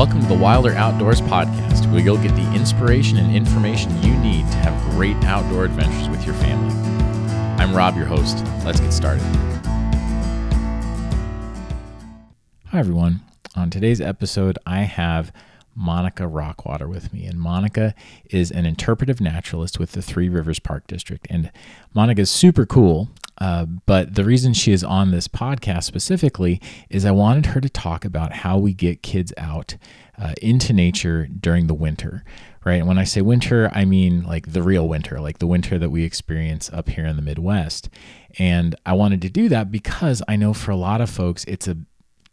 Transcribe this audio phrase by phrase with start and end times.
[0.00, 4.50] Welcome to the Wilder Outdoors Podcast, where you'll get the inspiration and information you need
[4.50, 6.74] to have great outdoor adventures with your family.
[7.62, 8.42] I'm Rob, your host.
[8.64, 9.20] Let's get started.
[12.68, 13.20] Hi, everyone.
[13.54, 15.34] On today's episode, I have
[15.74, 17.26] Monica Rauchwarter with me.
[17.26, 17.94] And Monica
[18.30, 21.26] is an interpretive naturalist with the Three Rivers Park District.
[21.28, 21.52] And
[21.92, 23.10] Monica is super cool.
[23.40, 27.70] Uh, but the reason she is on this podcast specifically is I wanted her to
[27.70, 29.76] talk about how we get kids out
[30.18, 32.22] uh, into nature during the winter,
[32.64, 32.74] right?
[32.74, 35.90] And when I say winter, I mean like the real winter, like the winter that
[35.90, 37.88] we experience up here in the Midwest.
[38.38, 41.66] And I wanted to do that because I know for a lot of folks, it's
[41.66, 41.78] a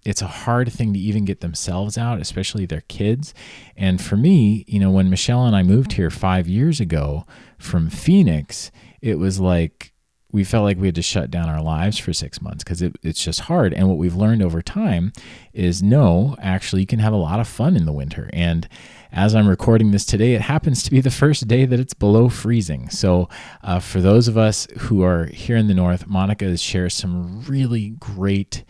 [0.05, 3.33] it's a hard thing to even get themselves out, especially their kids.
[3.75, 7.25] And for me, you know, when Michelle and I moved here five years ago
[7.57, 8.71] from Phoenix,
[9.01, 9.91] it was like
[10.37, 12.95] we felt like we had to shut down our lives for six months because it,
[13.01, 13.73] it's just hard.
[13.73, 15.11] And what we've learned over time
[15.51, 18.29] is no, actually, you can have a lot of fun in the winter.
[18.33, 18.69] And
[19.11, 22.29] as I'm recording this today, it happens to be the first day that it's below
[22.29, 22.87] freezing.
[22.89, 23.29] So,
[23.63, 27.95] uh, for those of us who are here in the north, Monica shares some really
[27.99, 28.63] great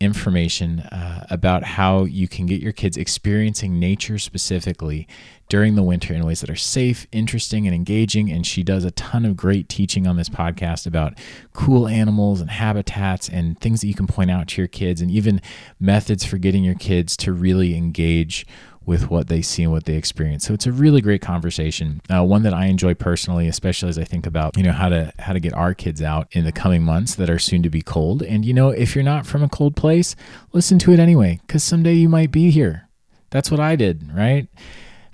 [0.00, 5.08] information uh, about how you can get your kids experiencing nature specifically
[5.48, 8.30] during the winter in ways that are safe, interesting, and engaging.
[8.30, 11.14] And she does a ton of great teaching on this podcast about
[11.52, 15.10] cool animals and habitats and things that you can point out to your kids, and
[15.10, 15.40] even
[15.78, 18.46] methods for getting your kids to really engage
[18.86, 20.44] with what they see and what they experience.
[20.44, 24.04] So it's a really great conversation, uh, one that I enjoy personally, especially as I
[24.04, 26.82] think about you know how to how to get our kids out in the coming
[26.82, 28.22] months that are soon to be cold.
[28.22, 30.16] And you know, if you're not from a cold place,
[30.52, 32.88] listen to it anyway, because someday you might be here.
[33.30, 34.48] That's what I did, right?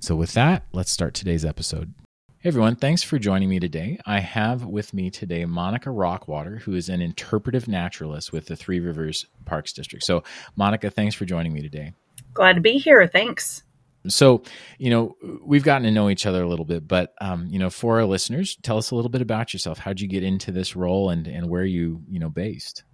[0.00, 1.92] So with that, let's start today's episode.
[2.38, 3.98] Hey everyone, thanks for joining me today.
[4.06, 8.80] I have with me today Monica Rauchwarter, who is an interpretive naturalist with the Three
[8.80, 10.02] Rivers Parks District.
[10.02, 10.24] So,
[10.56, 11.92] Monica, thanks for joining me today.
[12.32, 13.06] Glad to be here.
[13.06, 13.63] Thanks.
[14.06, 14.42] So,
[14.78, 17.70] you know, we've gotten to know each other a little bit, but um, you know,
[17.70, 19.78] for our listeners, tell us a little bit about yourself.
[19.78, 22.84] How'd you get into this role, and and where you you know based?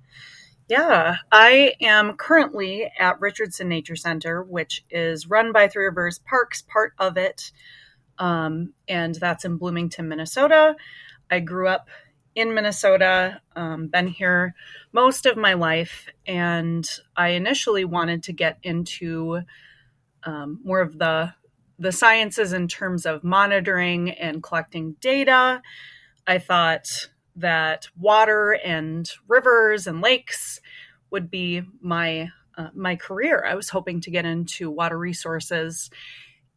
[0.69, 6.63] Yeah, I am currently at Richardson Nature Center, which is run by Three Rivers Parks,
[6.63, 7.51] part of it,
[8.19, 10.77] um, and that's in Bloomington, Minnesota.
[11.29, 11.89] I grew up
[12.37, 14.55] in Minnesota, um, been here
[14.93, 19.43] most of my life, and I initially wanted to get into
[20.25, 21.35] um, more of the
[21.79, 25.63] the sciences in terms of monitoring and collecting data.
[26.27, 30.61] I thought that water and rivers and lakes
[31.11, 33.45] would be my uh, my career.
[33.47, 35.91] I was hoping to get into water resources,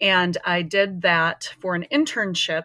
[0.02, 2.64] and I did that for an internship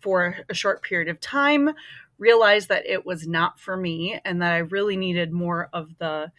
[0.00, 1.70] for a short period of time.
[2.18, 6.32] Realized that it was not for me, and that I really needed more of the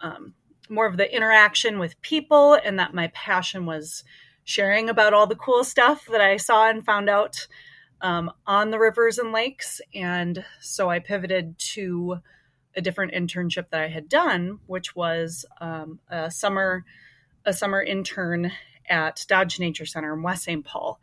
[0.00, 0.34] um,
[0.68, 4.04] more of the interaction with people and that my passion was
[4.44, 7.46] sharing about all the cool stuff that I saw and found out
[8.00, 9.80] um, on the rivers and lakes.
[9.94, 12.18] And so I pivoted to
[12.76, 16.84] a different internship that I had done, which was um, a summer
[17.46, 18.50] a summer intern
[18.88, 20.64] at Dodge Nature Center in West St.
[20.64, 20.98] Paul.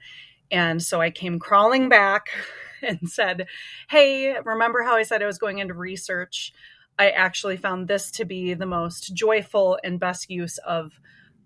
[0.49, 2.29] And so I came crawling back
[2.81, 3.47] and said,
[3.89, 6.53] Hey, remember how I said I was going into research?
[6.97, 10.99] I actually found this to be the most joyful and best use of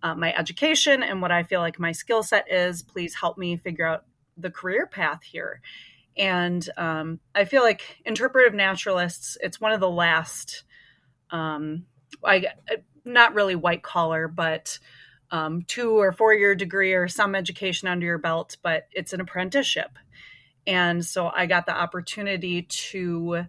[0.04, 2.84] uh, my education and what I feel like my skill set is.
[2.84, 4.06] Please help me figure out
[4.38, 5.62] the career path here.
[6.18, 10.64] And um, I feel like interpretive naturalists, it's one of the last,
[11.30, 11.86] um,
[12.24, 12.46] I
[13.04, 14.80] not really white collar, but
[15.32, 19.22] um, two or four year degree or some education under your belt, but it's an
[19.22, 19.98] apprenticeship.
[20.68, 23.46] And so I got the opportunity to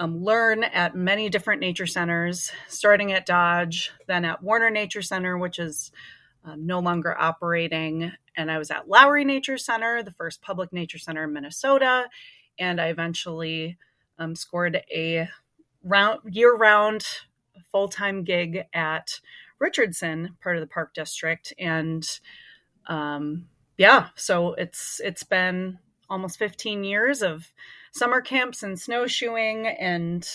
[0.00, 5.36] um, learn at many different nature centers, starting at Dodge, then at Warner Nature Center,
[5.36, 5.92] which is
[6.42, 8.10] um, no longer operating.
[8.34, 12.08] And I was at Lowry Nature Center, the first public nature center in Minnesota.
[12.58, 13.76] And I eventually
[14.18, 15.28] um, scored a
[15.84, 17.04] round, year round
[17.70, 19.20] full time gig at
[19.58, 21.52] Richardson, part of the park district.
[21.58, 22.08] And
[22.86, 27.52] um, yeah, so it's it's been almost 15 years of
[27.92, 30.28] summer camps and snowshoeing and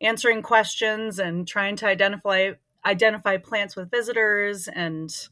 [0.00, 2.52] answering questions and trying to identify
[2.84, 5.28] identify plants with visitors and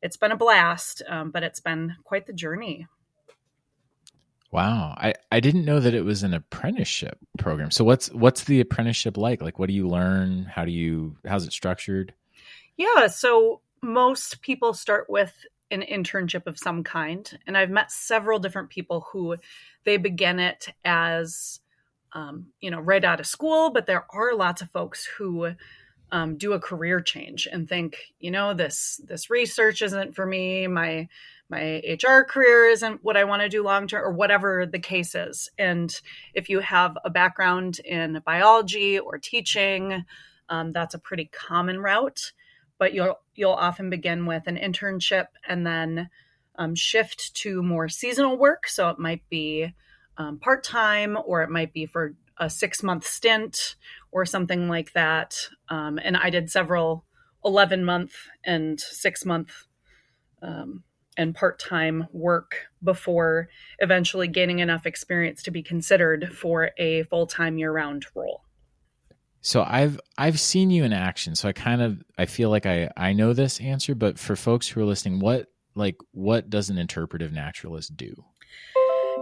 [0.00, 2.86] it's been a blast um, but it's been quite the journey.
[4.50, 4.94] Wow.
[4.96, 7.72] I, I didn't know that it was an apprenticeship program.
[7.72, 9.42] So what's what's the apprenticeship like?
[9.42, 10.44] Like what do you learn?
[10.44, 12.14] How do you how's it structured?
[12.76, 15.34] Yeah so most people start with
[15.70, 19.36] an internship of some kind and i've met several different people who
[19.84, 21.60] they begin it as
[22.12, 25.54] um, you know right out of school but there are lots of folks who
[26.14, 30.68] um, do a career change and think you know this this research isn't for me.
[30.68, 31.08] My
[31.48, 35.16] my hr career isn't what i want to do long term or whatever the case
[35.16, 35.48] is.
[35.58, 35.92] And
[36.32, 40.04] if you have a background in biology or teaching
[40.48, 42.32] um, that's a pretty common route
[42.78, 46.08] but you'll you'll often begin with an internship and then
[46.56, 48.68] um, shift to more seasonal work.
[48.68, 49.72] So it might be
[50.16, 53.76] um, part time or it might be for a six month stint
[54.12, 55.36] or something like that.
[55.68, 57.04] Um, and I did several
[57.44, 59.66] 11 month and six month
[60.42, 60.82] um,
[61.16, 63.48] and part time work before
[63.78, 68.42] eventually gaining enough experience to be considered for a full time year round role.
[69.44, 72.88] So I've I've seen you in action, so I kind of I feel like I
[72.96, 76.78] I know this answer, but for folks who are listening, what like what does an
[76.78, 78.14] interpretive naturalist do?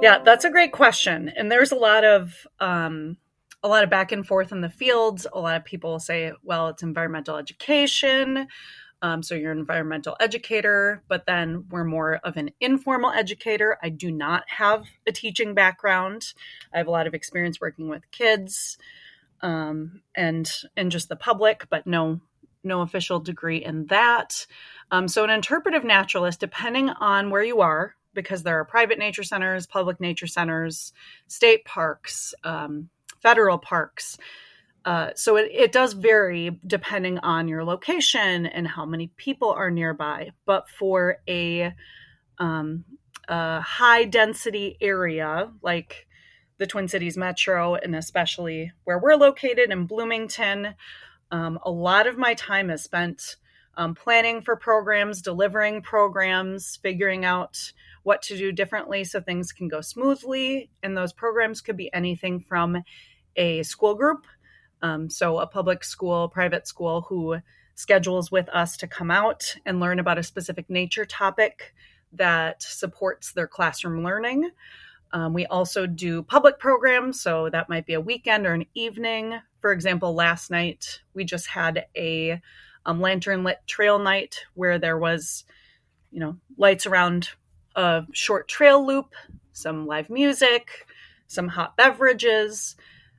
[0.00, 3.16] Yeah, that's a great question, and there's a lot of um,
[3.64, 5.26] a lot of back and forth in the fields.
[5.32, 8.46] A lot of people say, well, it's environmental education.
[9.02, 13.76] Um, so you're an environmental educator, but then we're more of an informal educator.
[13.82, 16.34] I do not have a teaching background.
[16.72, 18.78] I have a lot of experience working with kids
[19.42, 22.20] um, and and just the public, but no
[22.64, 24.46] no official degree in that.
[24.90, 29.22] Um, so an interpretive naturalist, depending on where you are, because there are private nature
[29.22, 30.92] centers, public nature centers,
[31.26, 34.16] state parks, um, federal parks.
[34.84, 39.70] Uh, so it, it does vary depending on your location and how many people are
[39.70, 40.30] nearby.
[40.44, 41.72] But for a,
[42.38, 42.84] um,
[43.28, 46.06] a high density area like
[46.58, 50.74] the Twin Cities Metro, and especially where we're located in Bloomington.
[51.30, 53.36] Um, a lot of my time is spent
[53.76, 57.72] um, planning for programs, delivering programs, figuring out
[58.02, 60.70] what to do differently so things can go smoothly.
[60.82, 62.82] And those programs could be anything from
[63.36, 64.26] a school group,
[64.82, 67.38] um, so a public school, private school who
[67.74, 71.74] schedules with us to come out and learn about a specific nature topic
[72.12, 74.50] that supports their classroom learning.
[75.12, 79.38] Um, we also do public programs, so that might be a weekend or an evening.
[79.60, 82.40] For example, last night we just had a
[82.86, 85.44] um, lantern lit trail night where there was,
[86.10, 87.30] you know, lights around
[87.76, 89.14] a short trail loop,
[89.52, 90.86] some live music,
[91.26, 92.76] some hot beverages.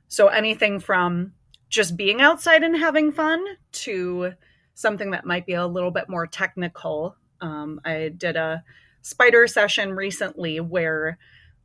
[0.08, 1.32] So anything from
[1.68, 4.32] just being outside and having fun to
[4.74, 7.16] something that might be a little bit more technical.
[7.40, 8.64] Um, I did a
[9.02, 11.18] spider session recently where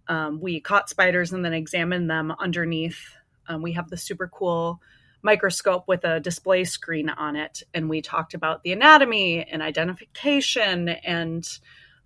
[0.09, 3.15] um, we caught spiders and then examined them underneath.
[3.47, 4.81] Um, we have the super cool
[5.21, 10.89] microscope with a display screen on it, and we talked about the anatomy and identification
[10.89, 11.47] and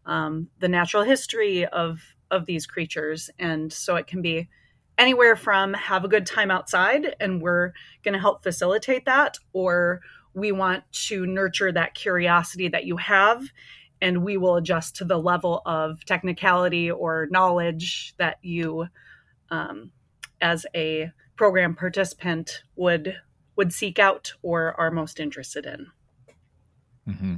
[0.05, 3.29] um, the natural history of of these creatures.
[3.39, 4.50] And so it can be
[4.98, 7.72] anywhere from have a good time outside, and we're
[8.03, 10.01] going to help facilitate that, or
[10.33, 13.43] we want to nurture that curiosity that you have
[14.03, 18.86] and we will adjust to the level of technicality or knowledge that you
[19.50, 19.91] um,
[20.41, 23.15] as a program participant would
[23.55, 25.88] would seek out or are most interested in
[27.07, 27.36] mm-hmm.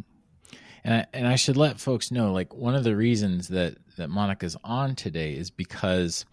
[0.84, 4.10] and I, and I should let folks know like one of the reasons that that
[4.10, 6.25] monica's on today is because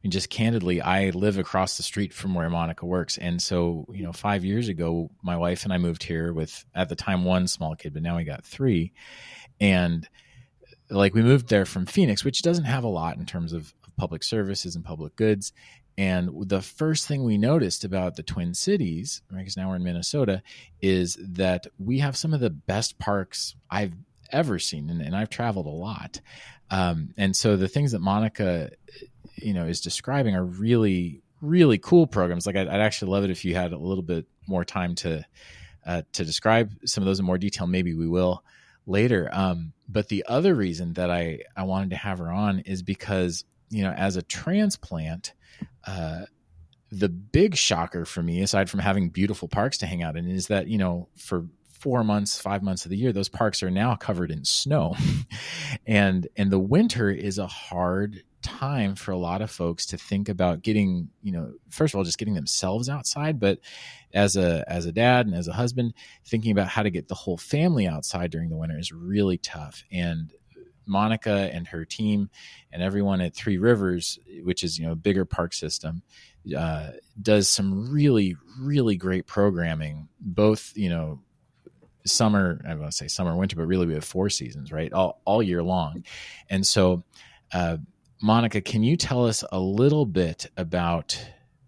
[0.00, 3.18] I mean, just candidly, I live across the street from where Monica works.
[3.18, 6.88] And so, you know, five years ago, my wife and I moved here with, at
[6.88, 8.94] the time, one small kid, but now we got three.
[9.60, 10.08] And
[10.88, 14.24] like we moved there from Phoenix, which doesn't have a lot in terms of, public
[14.24, 15.52] services and public goods.
[15.98, 19.84] And the first thing we noticed about the Twin Cities, right, because now we're in
[19.84, 20.42] Minnesota,
[20.80, 23.92] is that we have some of the best parks I've
[24.32, 26.22] ever seen, and, and I've traveled a lot.
[26.70, 28.70] Um, and so the things that Monica,
[29.34, 32.46] you know, is describing are really, really cool programs.
[32.46, 35.26] Like I'd, I'd actually love it if you had a little bit more time to
[35.84, 37.66] uh, to describe some of those in more detail.
[37.66, 38.42] Maybe we will
[38.86, 39.28] later.
[39.32, 43.44] Um, but the other reason that I I wanted to have her on is because
[43.70, 45.32] you know, as a transplant
[45.86, 46.22] uh,
[46.90, 50.48] the big shocker for me, aside from having beautiful parks to hang out in, is
[50.48, 51.46] that you know for
[51.80, 54.94] four months, five months of the year, those parks are now covered in snow,
[55.86, 60.28] and and the winter is a hard time for a lot of folks to think
[60.28, 63.58] about getting you know first of all just getting themselves outside but
[64.14, 65.92] as a as a dad and as a husband
[66.24, 69.84] thinking about how to get the whole family outside during the winter is really tough
[69.92, 70.32] and
[70.86, 72.28] Monica and her team
[72.72, 76.02] and everyone at Three Rivers, which is you know a bigger park system,
[76.56, 76.90] uh,
[77.22, 80.08] does some really really great programming.
[80.20, 81.20] Both you know
[82.04, 85.20] summer I want to say summer winter, but really we have four seasons right all
[85.24, 86.04] all year long,
[86.48, 87.04] and so.
[87.52, 87.78] Uh,
[88.22, 91.18] Monica, can you tell us a little bit about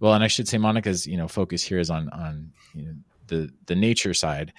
[0.02, 2.94] well, and I should say Monica's you know focus here is on on you know,
[3.28, 4.52] the the nature side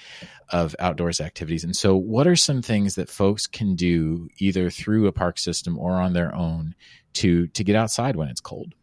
[0.50, 1.64] of outdoors activities.
[1.66, 5.78] And so, what are some things that folks can do either through a park system
[5.78, 6.76] or on their own
[7.16, 8.74] to to get outside when it's cold?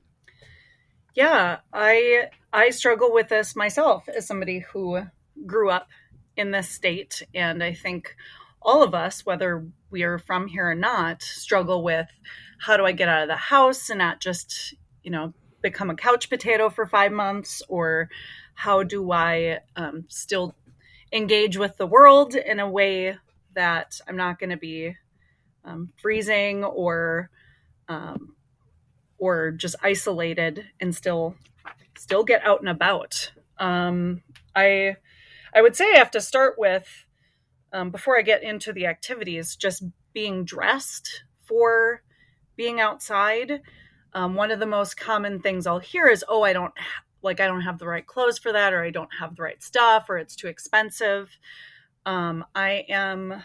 [1.15, 5.01] Yeah, I I struggle with this myself as somebody who
[5.47, 5.89] grew up
[6.41, 8.17] in this state, and I think
[8.63, 12.09] all of us, whether we are from here or not, struggle with
[12.59, 15.33] how do I get out of the house and not just you know
[15.63, 18.09] become a couch potato for five months or
[18.55, 20.55] how do I um, still
[21.13, 23.19] engage with the world in a way
[23.55, 24.97] that I'm not going to be
[25.65, 27.31] um, freezing or
[27.89, 28.35] um,
[29.19, 31.35] or just isolated and still
[31.99, 33.33] still get out and about.
[33.59, 34.23] Um,
[34.57, 34.97] I
[35.55, 36.89] I would say I have to start with
[37.73, 42.03] um, before I get into the activities, just being dressed for
[42.57, 43.61] being outside.
[44.13, 46.73] Um, one of the most common things I'll hear is, "Oh, I don't
[47.23, 49.63] like I don't have the right clothes for that, or I don't have the right
[49.63, 51.37] stuff, or it's too expensive.
[52.07, 53.43] Um, I am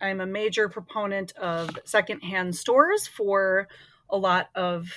[0.00, 3.68] I'm a major proponent of secondhand stores for
[4.10, 4.92] a lot of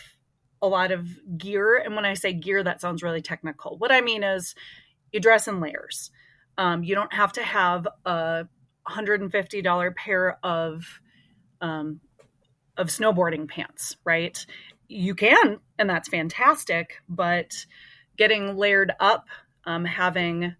[0.62, 1.78] a lot of gear.
[1.78, 3.78] And when I say gear, that sounds really technical.
[3.78, 4.56] What I mean is
[5.12, 6.10] you dress in layers.
[6.58, 8.48] Um, you don't have to have a
[8.88, 11.00] $150 pair of
[11.62, 12.00] um,
[12.78, 14.46] of snowboarding pants, right?
[14.88, 17.66] You can, and that's fantastic, but
[18.18, 19.28] getting layered up,
[19.66, 20.56] um, having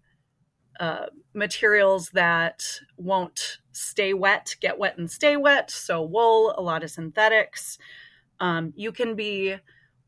[0.80, 2.62] uh, materials that
[2.96, 5.70] won't stay wet, get wet and stay wet.
[5.70, 7.78] So, wool, a lot of synthetics.
[8.40, 9.56] Um, you can be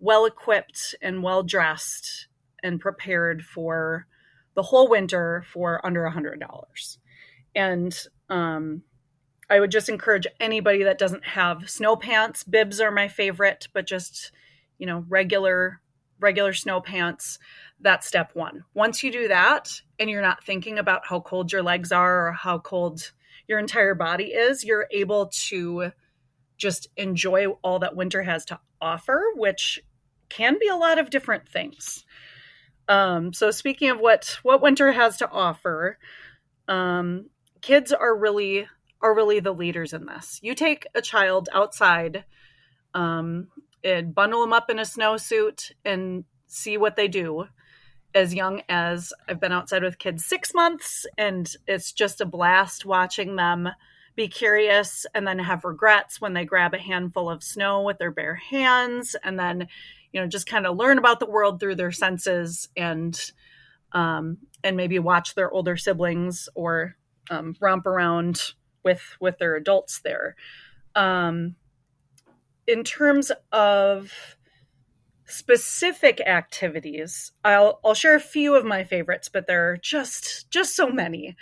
[0.00, 2.28] well equipped and well dressed
[2.62, 4.07] and prepared for
[4.59, 6.99] the whole winter for under a $100.
[7.55, 7.97] And
[8.29, 8.83] um,
[9.49, 13.87] I would just encourage anybody that doesn't have snow pants, bibs are my favorite, but
[13.87, 14.33] just,
[14.77, 15.81] you know, regular
[16.19, 17.38] regular snow pants.
[17.79, 18.65] That's step one.
[18.75, 22.33] Once you do that and you're not thinking about how cold your legs are or
[22.33, 23.12] how cold
[23.47, 25.93] your entire body is, you're able to
[26.57, 29.79] just enjoy all that winter has to offer, which
[30.29, 32.05] can be a lot of different things.
[32.88, 35.99] Um, so speaking of what what winter has to offer,
[36.66, 37.26] um,
[37.61, 38.66] kids are really
[39.00, 40.40] are really the leaders in this.
[40.42, 42.25] You take a child outside
[42.95, 43.49] um,
[43.85, 47.47] and bundle them up in a snowsuit and see what they do
[48.14, 52.87] as young as I've been outside with kids six months, and it's just a blast
[52.87, 53.68] watching them
[54.16, 58.11] be curious and then have regrets when they grab a handful of snow with their
[58.11, 59.68] bare hands, and then
[60.12, 63.33] you know just kind of learn about the world through their senses and
[63.93, 66.97] um, and maybe watch their older siblings or
[67.31, 70.37] um, romp around with with their adults there.
[70.95, 71.57] Um,
[72.67, 74.12] in terms of
[75.27, 80.75] specific activities, I'll I'll share a few of my favorites, but there are just just
[80.75, 81.37] so many.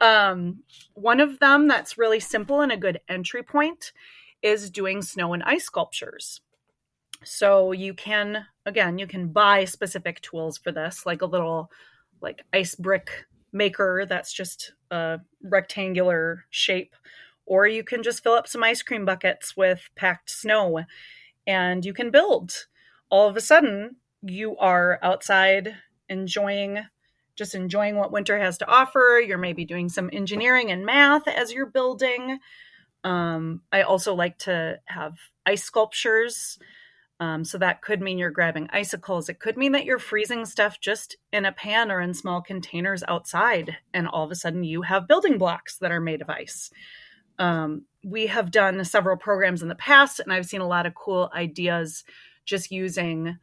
[0.00, 0.64] Um,
[0.94, 3.92] one of them that's really simple and a good entry point
[4.42, 6.40] is doing snow and ice sculptures.
[7.24, 11.70] So you can again you can buy specific tools for this, like a little
[12.20, 16.94] like ice brick maker that's just a rectangular shape
[17.44, 20.80] or you can just fill up some ice cream buckets with packed snow
[21.46, 22.66] and you can build
[23.10, 25.74] all of a sudden you are outside
[26.08, 26.78] enjoying
[27.36, 29.22] just enjoying what winter has to offer.
[29.24, 32.38] You're maybe doing some engineering and math as you're building.
[33.04, 35.14] Um, I also like to have
[35.46, 36.58] ice sculptures.
[37.22, 39.28] Um, so that could mean you're grabbing icicles.
[39.28, 43.04] It could mean that you're freezing stuff just in a pan or in small containers
[43.06, 43.76] outside.
[43.94, 46.72] And all of a sudden you have building blocks that are made of ice.
[47.38, 50.96] Um, we have done several programs in the past, and I've seen a lot of
[50.96, 52.02] cool ideas
[52.44, 53.38] just using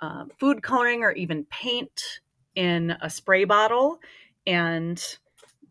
[0.00, 2.20] uh, food coloring or even paint
[2.56, 4.00] in a spray bottle
[4.44, 5.00] and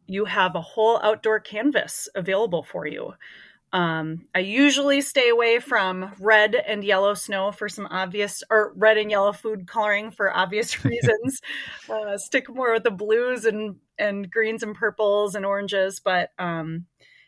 [0.08, 3.16] you have a whole outdoor canvas available for you.
[3.72, 8.98] Um, I usually stay away from red and yellow snow for some obvious, or red
[8.98, 11.42] and yellow food coloring for obvious reasons.
[11.90, 16.86] uh, stick more with the blues and and greens and purples and oranges, but um,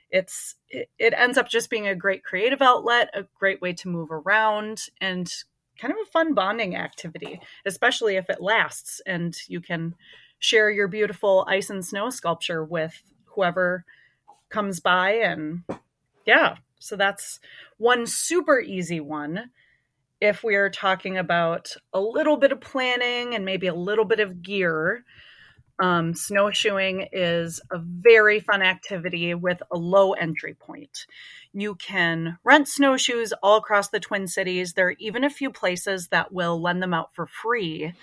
[0.10, 3.90] it's it, it ends up just being a great creative outlet, a great way to
[3.90, 5.32] move around, and
[5.80, 9.96] kind of a fun bonding activity, especially if it lasts and you can
[10.40, 13.84] share your beautiful ice and snow sculpture with whoever
[14.50, 15.12] comes by.
[15.14, 15.64] And
[16.26, 17.40] yeah, so that's
[17.78, 19.52] one super easy one.
[20.20, 24.42] If we're talking about a little bit of planning and maybe a little bit of
[24.42, 25.04] gear,
[25.82, 31.08] um, snowshoeing is a very fun activity with a low entry point.
[31.54, 34.74] You can rent snowshoes all across the Twin Cities.
[34.74, 37.94] There are even a few places that will lend them out for free.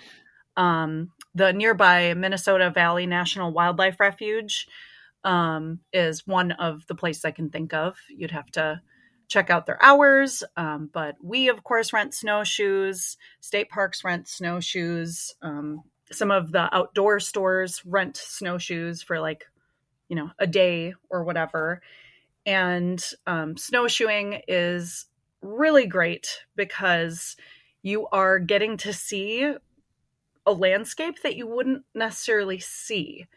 [0.57, 4.67] Um, the nearby Minnesota Valley National Wildlife Refuge
[5.23, 7.97] um, is one of the places I can think of.
[8.09, 8.81] You'd have to
[9.27, 10.43] check out their hours.
[10.57, 13.17] Um, but we, of course, rent snowshoes.
[13.39, 15.35] State parks rent snowshoes.
[15.41, 19.45] Um, some of the outdoor stores rent snowshoes for like,
[20.07, 21.81] you know, a day or whatever.
[22.45, 25.05] And um, snowshoeing is
[25.41, 27.35] really great because
[27.83, 29.53] you are getting to see
[30.45, 33.27] a landscape that you wouldn't necessarily see.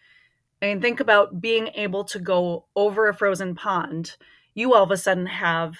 [0.63, 4.17] I mean, think about being able to go over a frozen pond.
[4.55, 5.75] You all of a sudden have,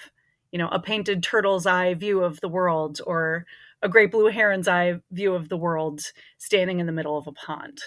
[0.51, 3.45] you know, a painted turtle's eye view of the world or
[3.81, 6.01] a great blue heron's eye view of the world
[6.37, 7.79] standing in the middle of a pond.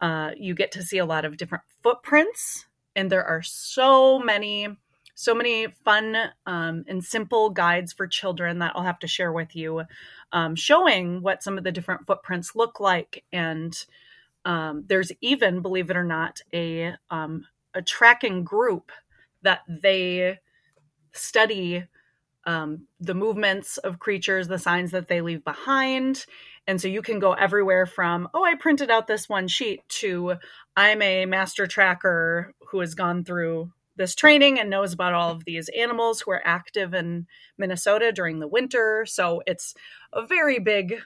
[0.00, 4.68] Uh, you get to see a lot of different footprints and there are so many
[5.14, 9.54] so many fun um, and simple guides for children that I'll have to share with
[9.54, 9.82] you,
[10.32, 13.22] um, showing what some of the different footprints look like.
[13.30, 13.74] And
[14.44, 18.90] um, there's even, believe it or not, a um, a tracking group
[19.42, 20.38] that they
[21.12, 21.84] study
[22.46, 26.24] um, the movements of creatures, the signs that they leave behind.
[26.66, 30.34] And so you can go everywhere from, oh, I printed out this one sheet to
[30.76, 35.44] I'm a master tracker who has gone through this training and knows about all of
[35.44, 37.26] these animals who are active in
[37.58, 39.04] Minnesota during the winter.
[39.06, 39.74] So it's
[40.12, 41.00] a very big,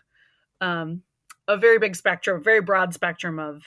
[0.60, 1.02] um,
[1.48, 3.62] a very big spectrum, very broad spectrum of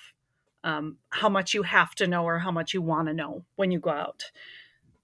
[0.63, 3.71] um, how much you have to know or how much you want to know when
[3.71, 4.23] you go out.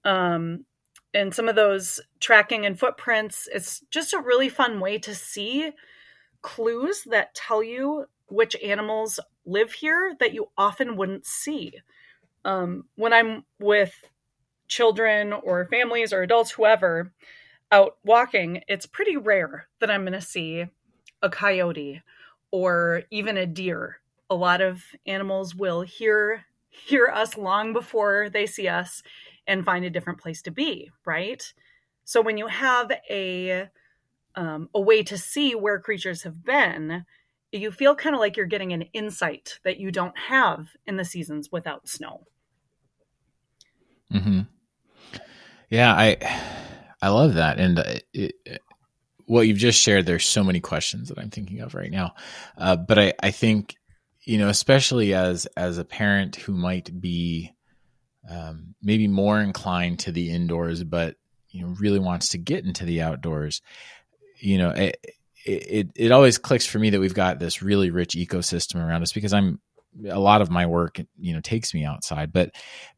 [0.04, 0.64] Um,
[1.14, 5.70] and some of those tracking and footprints, it's just a really fun way to see
[6.42, 11.72] clues that tell you which animals live here that you often wouldn't see.
[12.44, 13.94] Um, when I'm with
[14.66, 17.12] children or families or adults, whoever,
[17.70, 20.66] out walking, it's pretty rare that I'm going to see
[21.22, 22.02] a coyote
[22.54, 23.96] or even a deer.
[24.30, 29.02] A lot of animals will hear hear us long before they see us
[29.44, 31.52] and find a different place to be, right?
[32.04, 33.68] So when you have a
[34.36, 37.04] um, a way to see where creatures have been,
[37.50, 41.04] you feel kind of like you're getting an insight that you don't have in the
[41.04, 42.22] seasons without snow.
[44.12, 44.42] Hmm.
[45.70, 46.18] Yeah, I
[47.02, 48.60] I love that, and uh, it,
[49.26, 50.06] what you've just shared.
[50.06, 52.14] There's so many questions that I'm thinking of right now,
[52.58, 53.76] uh, but I I think
[54.24, 57.52] you know, especially as as a parent who might be
[58.28, 61.16] um, maybe more inclined to the indoors, but
[61.50, 63.62] you know really wants to get into the outdoors.
[64.40, 64.98] You know, it,
[65.44, 69.12] it it always clicks for me that we've got this really rich ecosystem around us
[69.12, 69.60] because I'm
[70.08, 72.50] a lot of my work you know takes me outside but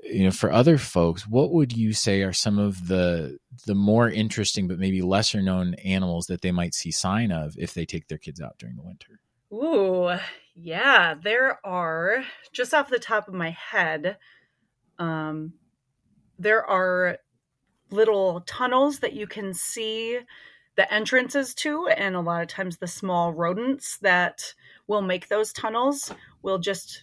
[0.02, 4.08] you know for other folks what would you say are some of the the more
[4.08, 8.08] interesting but maybe lesser known animals that they might see sign of if they take
[8.08, 9.20] their kids out during the winter?
[9.52, 10.18] Ooh
[10.54, 14.16] yeah there are just off the top of my head
[14.98, 15.52] um,
[16.38, 17.18] there are
[17.90, 20.20] little tunnels that you can see
[20.76, 24.54] the entrances to, and a lot of times the small rodents that
[24.86, 26.12] will make those tunnels
[26.46, 27.02] We'll just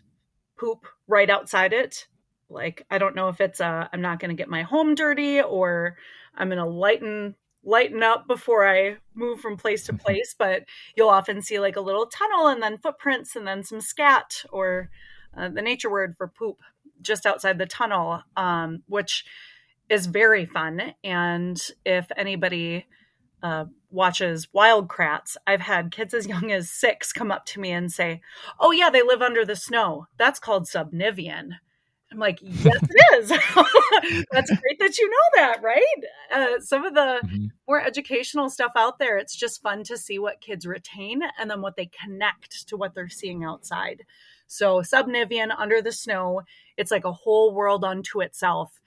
[0.57, 2.07] poop right outside it.
[2.49, 5.41] Like, I don't know if it's a, I'm not going to get my home dirty
[5.41, 5.97] or
[6.33, 10.63] I'm going to lighten lighten up before I move from place to place, but
[10.95, 14.89] you'll often see like a little tunnel and then footprints and then some scat or
[15.35, 16.59] uh, the nature word for poop
[17.01, 19.25] just outside the tunnel, um, which
[19.89, 20.93] is very fun.
[21.03, 22.85] And if anybody
[23.41, 27.71] uh, watches Wild Kratts, I've had kids as young as six come up to me
[27.71, 28.21] and say,
[28.59, 30.07] "Oh yeah, they live under the snow.
[30.17, 31.57] That's called subnivean."
[32.13, 33.29] I'm like, yes, it is.
[34.31, 36.03] That's great that you know that, right?
[36.31, 37.45] Uh, some of the mm-hmm.
[37.67, 41.61] more educational stuff out there, it's just fun to see what kids retain and then
[41.61, 44.03] what they connect to what they're seeing outside.
[44.45, 46.43] So, subnivean, under the snow,
[46.77, 48.79] it's like a whole world unto itself.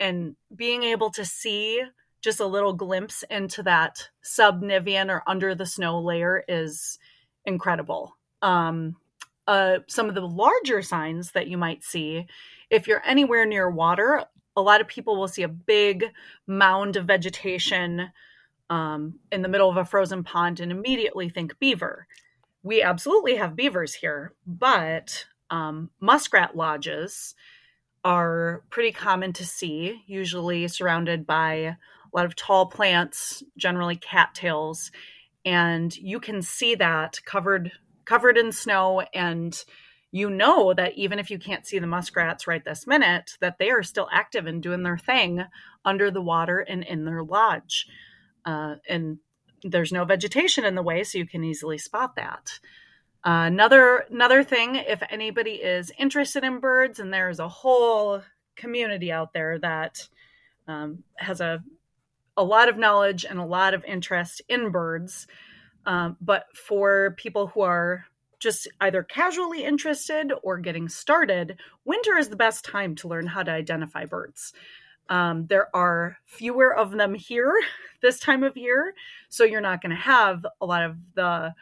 [0.00, 1.82] And being able to see
[2.22, 6.98] just a little glimpse into that subnivean or under the snow layer is
[7.44, 8.16] incredible.
[8.40, 8.96] Um,
[9.46, 12.26] uh, some of the larger signs that you might see
[12.70, 14.24] if you're anywhere near water,
[14.56, 16.06] a lot of people will see a big
[16.46, 18.10] mound of vegetation
[18.70, 22.06] um, in the middle of a frozen pond and immediately think beaver.
[22.62, 27.34] We absolutely have beavers here, but um, muskrat lodges
[28.04, 31.76] are pretty common to see, usually surrounded by
[32.12, 34.90] a lot of tall plants, generally cattails,
[35.44, 37.72] and you can see that covered
[38.04, 39.64] covered in snow and
[40.10, 43.70] you know that even if you can't see the muskrats right this minute, that they
[43.70, 45.42] are still active and doing their thing
[45.84, 47.86] under the water and in their lodge.
[48.44, 49.18] Uh, and
[49.62, 52.60] there's no vegetation in the way, so you can easily spot that.
[53.24, 58.20] Uh, another another thing, if anybody is interested in birds, and there's a whole
[58.56, 60.08] community out there that
[60.68, 61.62] um, has a
[62.36, 65.26] a lot of knowledge and a lot of interest in birds,
[65.86, 68.06] um, but for people who are
[68.38, 73.42] just either casually interested or getting started, winter is the best time to learn how
[73.42, 74.52] to identify birds.
[75.08, 77.54] Um, there are fewer of them here
[78.02, 78.94] this time of year,
[79.28, 81.54] so you're not going to have a lot of the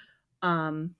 [0.42, 0.94] um,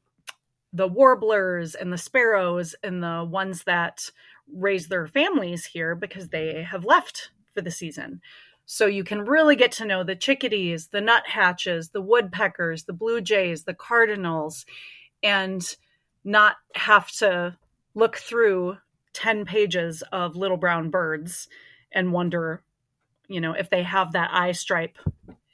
[0.73, 4.11] the warblers and the sparrows and the ones that
[4.53, 8.21] raise their families here because they have left for the season.
[8.73, 13.21] So you can really get to know the chickadees, the nuthatches, the woodpeckers, the blue
[13.21, 14.65] jays, the cardinals,
[15.25, 15.61] and
[16.23, 17.57] not have to
[17.97, 18.77] look through
[19.13, 21.49] 10 pages of little brown birds
[21.91, 22.63] and wonder,
[23.27, 24.99] you know, if they have that eye stripe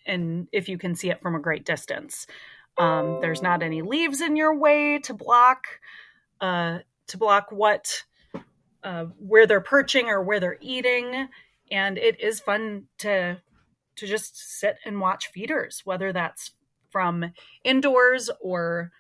[0.05, 2.27] and if you can see it from a great distance.
[2.77, 5.65] Um, there's not any leaves in your way to block
[6.43, 8.05] uh, to block what
[8.85, 11.29] uh, where they're perching or where they're eating,
[11.71, 13.41] and it is fun to
[13.97, 16.53] to just sit and watch feeders, whether that's
[16.91, 17.33] from
[17.65, 18.91] indoors or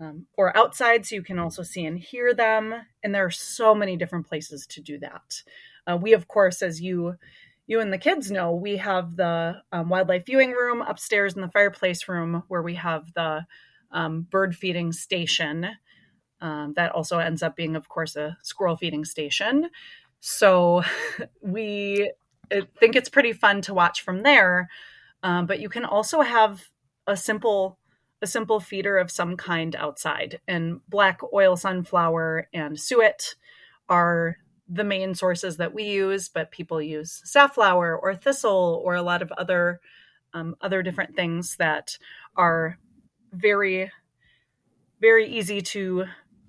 [0.00, 2.74] um, or outside, so you can also see and hear them.
[3.02, 5.42] And there are so many different places to do that.
[5.86, 7.14] Uh, we, of course, as you
[7.66, 11.48] you and the kids know, we have the um, wildlife viewing room upstairs in the
[11.48, 13.46] fireplace room where we have the
[13.92, 15.68] um, bird feeding station.
[16.40, 19.70] Um, that also ends up being, of course, a squirrel feeding station.
[20.22, 20.84] So
[21.42, 22.12] we
[22.78, 24.70] think it's pretty fun to watch from there.
[25.22, 26.64] Um, but you can also have
[27.06, 27.78] a simple
[28.22, 30.40] a simple feeder of some kind outside.
[30.46, 33.34] And black oil sunflower and suet
[33.88, 34.36] are
[34.68, 39.22] the main sources that we use, but people use safflower or thistle or a lot
[39.22, 39.80] of other
[40.34, 41.98] um, other different things that
[42.36, 42.78] are
[43.32, 43.90] very
[45.00, 46.04] very easy to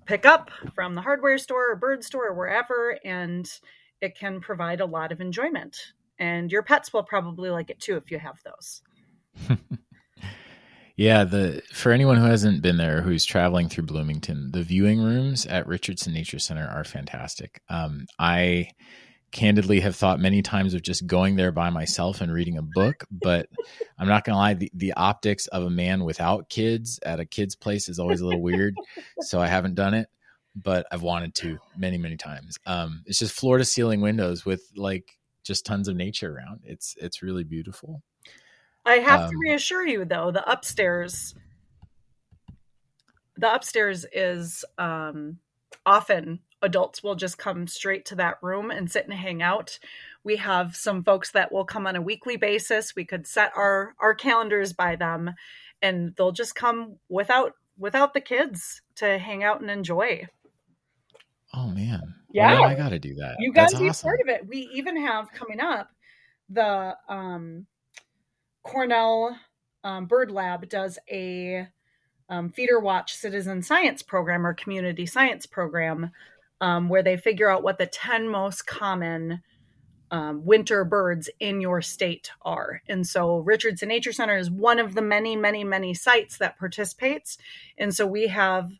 [0.06, 3.60] pick up from the hardware store or bird store or wherever and
[4.00, 5.76] it can provide a lot of enjoyment
[6.18, 8.82] and your pets will probably like it too if you have those
[10.96, 15.44] Yeah, the for anyone who hasn't been there, who's traveling through Bloomington, the viewing rooms
[15.44, 17.60] at Richardson Nature Center are fantastic.
[17.68, 18.68] Um, I
[19.34, 23.04] candidly have thought many times of just going there by myself and reading a book,
[23.10, 23.48] but
[23.98, 27.54] I'm not gonna lie, the, the optics of a man without kids at a kid's
[27.54, 28.74] place is always a little weird.
[29.20, 30.08] So I haven't done it,
[30.54, 32.58] but I've wanted to many, many times.
[32.66, 36.60] Um, it's just floor to ceiling windows with like just tons of nature around.
[36.64, 38.02] It's it's really beautiful.
[38.84, 41.34] I have um, to reassure you though, the upstairs
[43.36, 45.38] the upstairs is um,
[45.86, 49.78] often adults will just come straight to that room and sit and hang out.
[50.24, 52.96] We have some folks that will come on a weekly basis.
[52.96, 55.34] We could set our our calendars by them
[55.82, 60.26] and they'll just come without without the kids to hang out and enjoy.
[61.52, 62.14] Oh man.
[62.32, 62.54] Yeah.
[62.54, 63.36] Well, I got to do that.
[63.38, 64.08] You got to be awesome.
[64.08, 64.46] part of it.
[64.46, 65.90] We even have coming up
[66.48, 67.66] the um
[68.64, 69.38] Cornell
[69.84, 71.68] um, Bird Lab does a
[72.28, 76.10] um, feeder watch citizen science program or community science program
[76.60, 79.42] um, where they figure out what the 10 most common
[80.10, 82.82] um, winter birds in your state are.
[82.88, 87.36] And so Richardson Nature Center is one of the many, many, many sites that participates.
[87.78, 88.70] And so we have,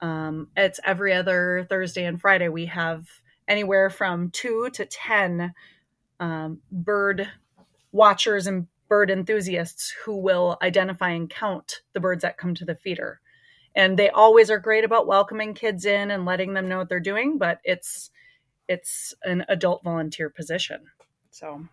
[0.00, 3.06] um, it's every other Thursday and Friday, we have
[3.46, 5.52] anywhere from two to 10
[6.18, 7.28] um, bird
[7.92, 12.74] watchers and bird enthusiasts who will identify and count the birds that come to the
[12.74, 13.20] feeder.
[13.74, 17.00] And they always are great about welcoming kids in and letting them know what they're
[17.00, 18.10] doing, but it's
[18.68, 20.80] it's an adult volunteer position.
[21.30, 21.64] So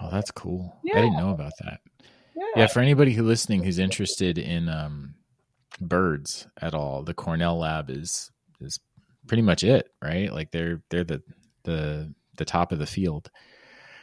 [0.00, 0.76] Oh, that's cool.
[0.82, 0.98] Yeah.
[0.98, 1.80] I didn't know about that.
[2.36, 2.44] Yeah.
[2.56, 5.14] yeah, for anybody who listening who's interested in um,
[5.80, 8.80] birds at all, the Cornell lab is is
[9.28, 10.32] pretty much it, right?
[10.32, 11.22] Like they're they're the
[11.62, 13.30] the the top of the field.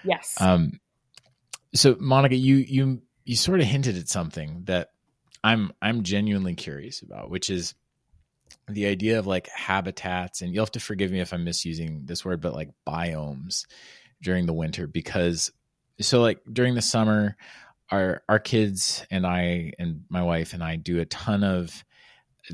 [0.03, 0.35] Yes.
[0.39, 0.79] Um
[1.75, 4.89] so Monica, you you you sort of hinted at something that
[5.43, 7.73] I'm I'm genuinely curious about, which is
[8.67, 12.25] the idea of like habitats and you'll have to forgive me if i'm misusing this
[12.25, 13.65] word but like biomes
[14.21, 15.51] during the winter because
[16.01, 17.37] so like during the summer
[17.89, 21.83] our our kids and i and my wife and i do a ton of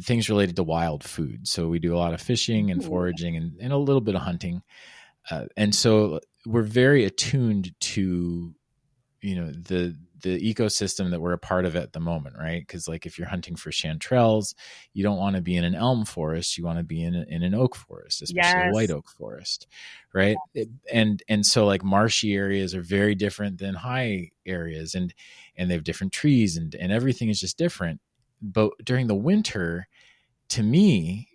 [0.02, 1.48] things related to wild food.
[1.48, 4.22] So we do a lot of fishing and foraging and, and a little bit of
[4.22, 4.62] hunting.
[5.30, 8.54] Uh, and so we're very attuned to
[9.22, 12.62] you know the the ecosystem that we're a part of at the moment, right?
[12.66, 14.56] Because like if you're hunting for chanterelles,
[14.94, 17.26] you don't want to be in an elm forest; you want to be in a,
[17.28, 18.70] in an oak forest, especially yes.
[18.70, 19.68] a white oak forest,
[20.14, 20.38] right?
[20.54, 25.14] It, and and so like marshy areas are very different than high areas, and
[25.56, 28.02] and they have different trees, and and everything is just different.
[28.42, 29.88] But during the winter,
[30.50, 31.30] to me,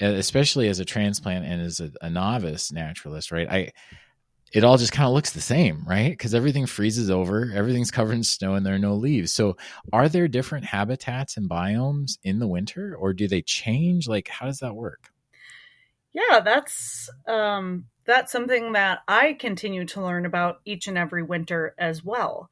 [0.00, 3.48] especially as a transplant and as a, a novice naturalist, right?
[3.50, 3.70] I
[4.52, 6.10] it all just kind of looks the same, right?
[6.10, 9.32] Because everything freezes over, everything's covered in snow, and there are no leaves.
[9.32, 9.56] So,
[9.92, 14.08] are there different habitats and biomes in the winter, or do they change?
[14.08, 15.10] Like, how does that work?
[16.12, 21.74] Yeah, that's um, that's something that I continue to learn about each and every winter
[21.78, 22.50] as well.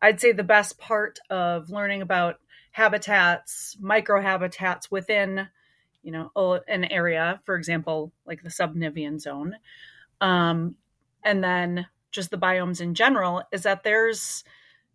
[0.00, 2.36] I'd say the best part of learning about
[2.72, 5.48] habitats, microhabitats within,
[6.02, 9.56] you know, an area, for example, like the subnivean zone,
[10.20, 10.76] um,
[11.24, 14.44] and then just the biomes in general is that there's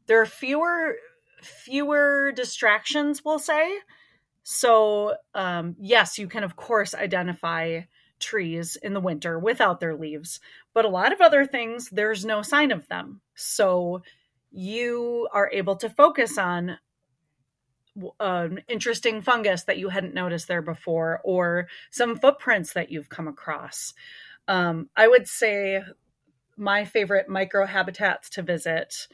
[0.07, 0.95] there are fewer
[1.41, 3.77] fewer distractions we'll say.
[4.43, 7.81] So um, yes you can of course identify
[8.19, 10.39] trees in the winter without their leaves
[10.73, 13.21] but a lot of other things there's no sign of them.
[13.35, 14.01] So
[14.51, 16.77] you are able to focus on
[18.19, 23.27] an interesting fungus that you hadn't noticed there before or some footprints that you've come
[23.27, 23.93] across.
[24.47, 25.81] Um, i would say
[26.57, 29.07] my favorite microhabitats to visit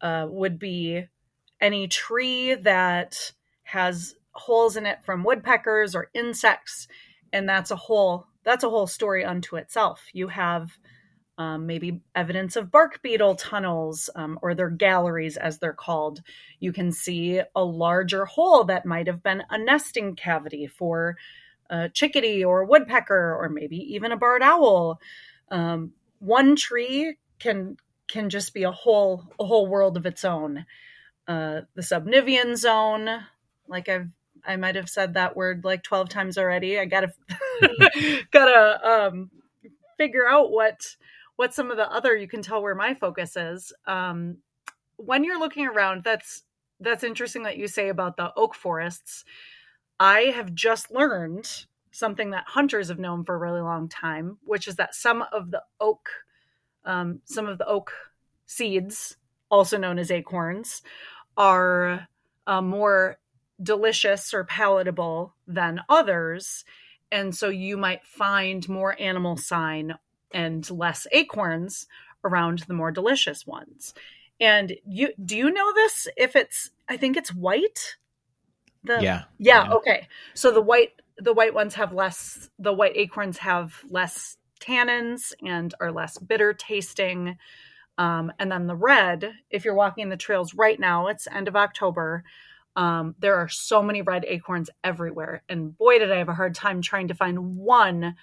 [0.00, 1.06] uh, would be
[1.60, 6.88] any tree that has holes in it from woodpeckers or insects
[7.32, 10.06] and that's a whole that's a whole story unto itself.
[10.12, 10.76] You have
[11.38, 16.22] um, maybe evidence of bark beetle tunnels um, or their galleries as they're called.
[16.60, 21.16] You can see a larger hole that might have been a nesting cavity for
[21.70, 25.00] a chickadee or a woodpecker or maybe even a barred owl.
[25.50, 27.76] Um, one tree can
[28.08, 30.64] can just be a whole a whole world of its own.
[31.26, 33.08] Uh, the subnivean zone,
[33.66, 34.10] like I've
[34.44, 36.78] I might have said that word like twelve times already.
[36.78, 37.12] I gotta
[38.30, 39.30] gotta um,
[39.98, 40.96] figure out what
[41.36, 43.72] what some of the other you can tell where my focus is.
[43.86, 44.38] Um,
[44.96, 46.44] when you're looking around, that's
[46.78, 49.24] that's interesting that you say about the oak forests.
[49.98, 54.66] I have just learned something that hunters have known for a really long time, which
[54.66, 56.08] is that some of the oak,
[56.84, 57.92] um, some of the oak
[58.46, 59.16] seeds,
[59.50, 60.82] also known as acorns,
[61.36, 62.08] are
[62.46, 63.18] uh, more
[63.62, 66.64] delicious or palatable than others.
[67.12, 69.94] And so you might find more animal sign
[70.32, 71.86] and less acorns
[72.24, 73.92] around the more delicious ones.
[74.40, 77.96] And you do you know this if it's I think it's white?
[78.84, 79.22] The, yeah.
[79.38, 79.66] yeah.
[79.68, 80.08] Yeah, okay.
[80.34, 85.74] So the white the white ones have less the white acorns have less tannins and
[85.80, 87.36] are less bitter tasting.
[87.98, 91.56] Um, and then the red if you're walking the trails right now it's end of
[91.56, 92.24] october.
[92.74, 95.42] Um, there are so many red acorns everywhere.
[95.48, 98.16] And boy did i have a hard time trying to find one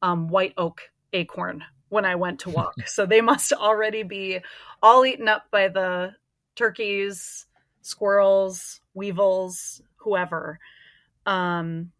[0.00, 0.80] um, white oak
[1.12, 2.74] acorn when i went to walk.
[2.86, 4.40] So they must already be
[4.82, 6.14] all eaten up by the
[6.56, 7.46] turkeys
[7.82, 10.58] squirrels weevils whoever.
[11.26, 11.92] Um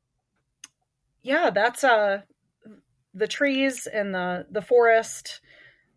[1.22, 2.22] yeah, that's uh
[3.14, 5.40] the trees and the the forest.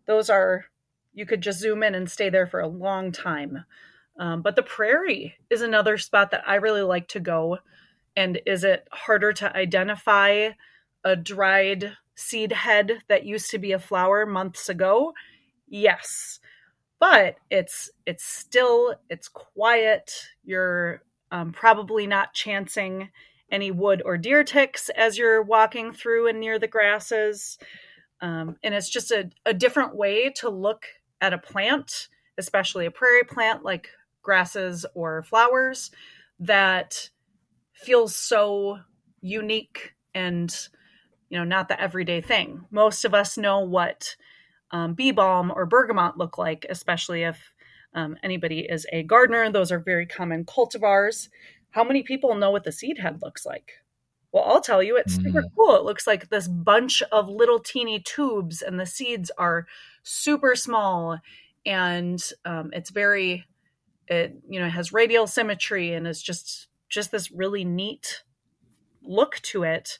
[0.06, 0.66] Those are
[1.12, 3.64] you could just zoom in and stay there for a long time.
[4.18, 7.58] Um, but the prairie is another spot that I really like to go.
[8.14, 10.50] And is it harder to identify
[11.04, 15.12] a dried seed head that used to be a flower months ago?
[15.68, 16.38] Yes.
[16.98, 20.12] But it's it's still it's quiet.
[20.44, 23.10] You're um, probably not chancing
[23.50, 27.58] any wood or deer ticks as you're walking through and near the grasses.
[28.20, 30.86] Um, and it's just a, a different way to look
[31.20, 33.88] at a plant, especially a prairie plant like
[34.22, 35.90] grasses or flowers,
[36.40, 37.10] that
[37.72, 38.78] feels so
[39.20, 40.68] unique and
[41.28, 42.64] you know not the everyday thing.
[42.70, 44.16] Most of us know what
[44.70, 47.52] um, bee balm or bergamot look like, especially if
[47.94, 49.50] um, anybody is a gardener.
[49.50, 51.28] Those are very common cultivars.
[51.76, 53.70] How many people know what the seed head looks like?
[54.32, 55.24] Well, I'll tell you, it's mm.
[55.24, 55.76] super cool.
[55.76, 59.66] It looks like this bunch of little teeny tubes, and the seeds are
[60.02, 61.18] super small,
[61.66, 63.44] and um, it's very,
[64.08, 68.22] it you know has radial symmetry, and is just just this really neat
[69.02, 69.98] look to it.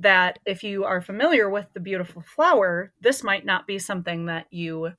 [0.00, 4.46] That if you are familiar with the beautiful flower, this might not be something that
[4.50, 4.94] you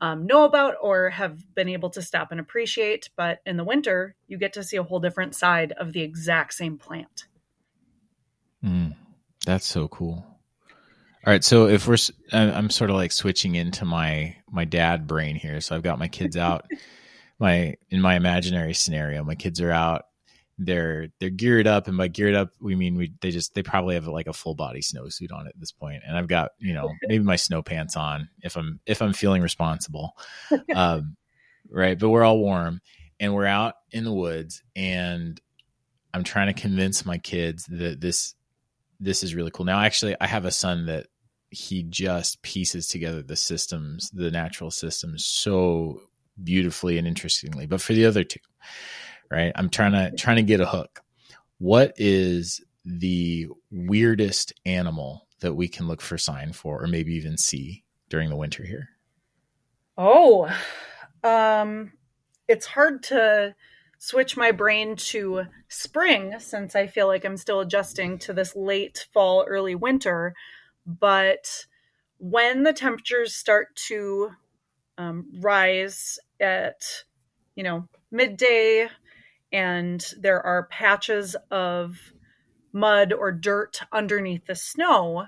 [0.00, 3.10] um, know about or have been able to stop and appreciate.
[3.16, 6.54] But in the winter, you get to see a whole different side of the exact
[6.54, 7.26] same plant.
[8.64, 8.94] Mm,
[9.44, 10.24] that's so cool.
[11.26, 11.96] All right, so if we're,
[12.32, 15.60] I'm sort of like switching into my my dad brain here.
[15.60, 16.66] So I've got my kids out,
[17.38, 20.06] my in my imaginary scenario, my kids are out
[20.58, 23.94] they're they're geared up and by geared up we mean we they just they probably
[23.94, 26.90] have like a full body snowsuit on at this point and i've got you know
[27.02, 30.16] maybe my snow pants on if i'm if i'm feeling responsible.
[30.74, 31.16] Um,
[31.70, 32.80] right but we're all warm
[33.20, 35.40] and we're out in the woods and
[36.12, 38.34] i'm trying to convince my kids that this
[39.00, 39.66] this is really cool.
[39.66, 41.06] Now actually i have a son that
[41.50, 46.00] he just pieces together the systems the natural systems so
[46.42, 48.40] beautifully and interestingly but for the other two
[49.30, 49.52] right?
[49.54, 51.00] I'm trying to trying to get a hook.
[51.58, 57.36] What is the weirdest animal that we can look for sign for or maybe even
[57.36, 58.88] see during the winter here?
[59.96, 60.50] Oh,
[61.24, 61.92] um
[62.46, 63.54] it's hard to
[63.98, 69.06] switch my brain to spring since I feel like I'm still adjusting to this late
[69.12, 70.34] fall, early winter.
[70.86, 71.66] But
[72.18, 74.30] when the temperatures start to
[74.96, 76.82] um, rise at,
[77.54, 78.88] you know, midday,
[79.52, 81.98] and there are patches of
[82.72, 85.26] mud or dirt underneath the snow.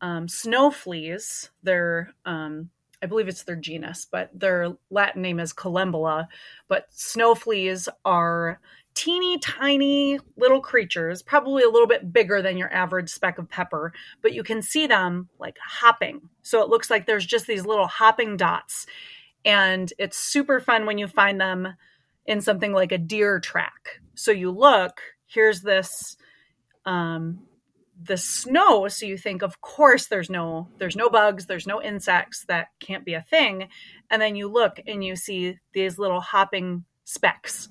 [0.00, 2.70] Um, snow fleas, they're, um,
[3.02, 6.28] I believe it's their genus, but their Latin name is Collembola.
[6.68, 8.60] But snow fleas are
[8.94, 13.92] teeny tiny little creatures, probably a little bit bigger than your average speck of pepper,
[14.22, 16.22] but you can see them like hopping.
[16.42, 18.86] So it looks like there's just these little hopping dots.
[19.44, 21.74] And it's super fun when you find them
[22.26, 24.00] in something like a deer track.
[24.14, 26.16] So you look, here's this
[26.84, 27.40] um
[28.02, 28.88] the snow.
[28.88, 33.04] So you think of course there's no there's no bugs there's no insects that can't
[33.04, 33.68] be a thing.
[34.10, 37.68] And then you look and you see these little hopping specks.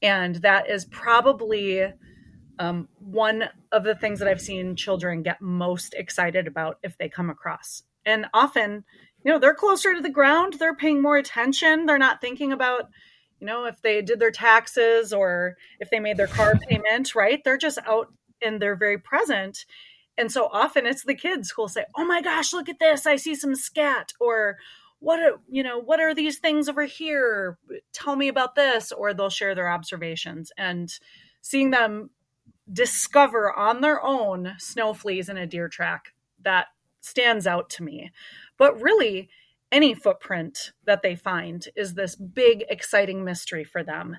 [0.00, 1.92] And that is probably
[2.58, 7.08] um, one of the things that i've seen children get most excited about if they
[7.08, 7.82] come across.
[8.06, 8.84] And often
[9.24, 12.90] you know they're closer to the ground they're paying more attention they're not thinking about
[13.40, 17.42] you know, if they did their taxes or if they made their car payment, right?
[17.44, 19.64] They're just out and they're very present.
[20.16, 23.06] And so often it's the kids who'll say, "Oh my gosh, look at this!
[23.06, 24.58] I see some scat," or
[25.00, 25.78] "What are you know?
[25.78, 27.58] What are these things over here?
[27.92, 30.88] Tell me about this." Or they'll share their observations and
[31.40, 32.10] seeing them
[32.72, 36.68] discover on their own snow fleas in a deer track that
[37.00, 38.12] stands out to me.
[38.56, 39.28] But really,
[39.74, 44.16] any footprint that they find is this big, exciting mystery for them.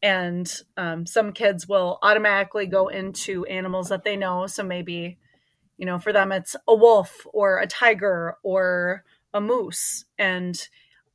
[0.00, 4.46] And um, some kids will automatically go into animals that they know.
[4.46, 5.18] So maybe,
[5.76, 9.02] you know, for them it's a wolf or a tiger or
[9.34, 10.04] a moose.
[10.18, 10.56] And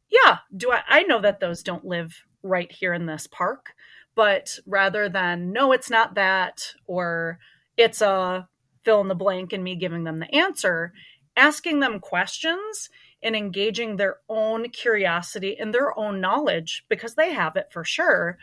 [0.09, 3.67] yeah, do I, I know that those don't live right here in this park,
[4.15, 7.39] but rather than no, it's not that, or
[7.77, 8.49] it's a
[8.83, 10.91] fill in the blank and me giving them the answer,
[11.37, 12.89] asking them questions
[13.21, 18.37] in engaging their own curiosity and their own knowledge because they have it for sure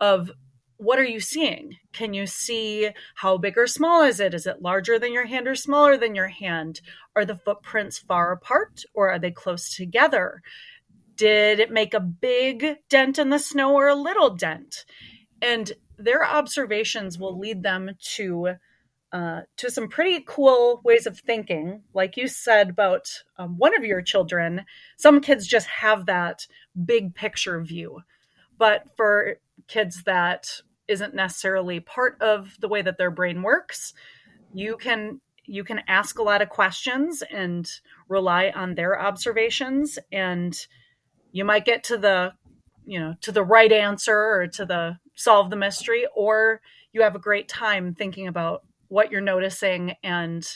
[0.00, 0.30] of
[0.76, 1.76] what are you seeing?
[1.92, 4.32] Can you see how big or small is it?
[4.32, 6.80] Is it larger than your hand or smaller than your hand?
[7.16, 10.40] Are the footprints far apart or are they close together?
[11.16, 14.84] Did it make a big dent in the snow or a little dent?
[15.42, 18.54] And their observations will lead them to
[19.12, 21.82] uh, to some pretty cool ways of thinking.
[21.94, 24.64] Like you said about um, one of your children,
[24.96, 26.46] some kids just have that
[26.84, 28.00] big picture view.
[28.58, 29.36] But for
[29.66, 33.94] kids that isn't necessarily part of the way that their brain works,
[34.52, 37.70] you can you can ask a lot of questions and
[38.08, 40.66] rely on their observations and
[41.32, 42.32] you might get to the
[42.84, 46.60] you know to the right answer or to the solve the mystery or
[46.92, 50.46] you have a great time thinking about what you're noticing and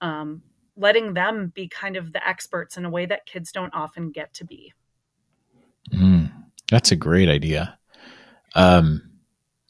[0.00, 0.42] um,
[0.76, 4.34] letting them be kind of the experts in a way that kids don't often get
[4.34, 4.72] to be.
[5.92, 6.32] Mm,
[6.70, 7.78] that's a great idea.
[8.54, 9.06] Um,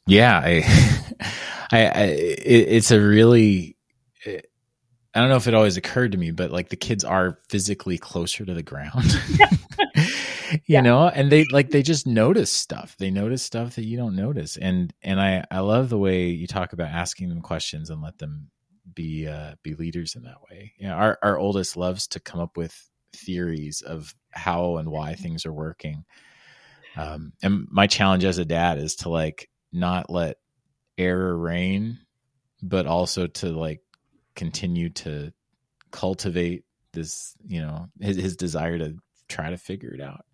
[0.07, 0.63] yeah i
[1.73, 3.77] I, I it, it's a really
[5.17, 7.97] I don't know if it always occurred to me, but like the kids are physically
[7.97, 9.19] closer to the ground.
[10.53, 10.83] you yeah.
[10.83, 12.97] know, and they like they just notice stuff.
[12.99, 14.59] They notice stuff that you don't notice.
[14.59, 18.19] And and I I love the way you talk about asking them questions and let
[18.19, 18.51] them
[18.93, 20.75] be uh be leaders in that way.
[20.79, 22.79] Yeah, our our oldest loves to come up with
[23.15, 26.05] theories of how and why things are working.
[26.95, 30.37] Um and my challenge as a dad is to like not let
[30.99, 32.01] error reign,
[32.63, 33.81] but also to like
[34.37, 35.33] continue to
[35.91, 38.95] cultivate this, you know, his, his desire to
[39.29, 40.25] try to figure it out.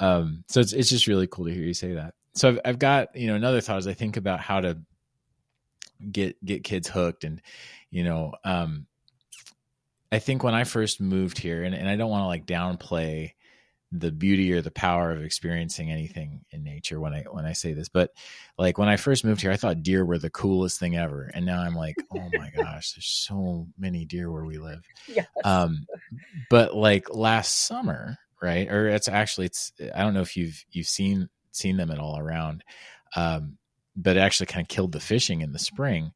[0.00, 2.14] Um, so it's it's just really cool to hear you say that.
[2.34, 4.78] So I've I've got you know another thought as I think about how to
[6.12, 7.42] get get kids hooked and
[7.90, 8.86] you know um,
[10.12, 13.32] I think when I first moved here and, and I don't want to like downplay
[13.90, 17.72] the beauty or the power of experiencing anything in nature when I when I say
[17.72, 17.88] this.
[17.88, 18.10] But
[18.58, 21.46] like when I first moved here, I thought deer were the coolest thing ever, and
[21.46, 24.84] now I'm like, oh my gosh, there's so many deer where we live.
[25.06, 25.26] Yes.
[25.42, 25.86] Um,
[26.50, 28.68] but like last summer, right?
[28.70, 32.18] Or it's actually it's I don't know if you've you've seen seen them at all
[32.18, 32.64] around,
[33.16, 33.56] um,
[33.96, 36.12] but it actually kind of killed the fishing in the spring.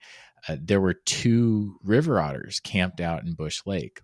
[0.46, 4.02] Uh, there were two river otters camped out in Bush Lake,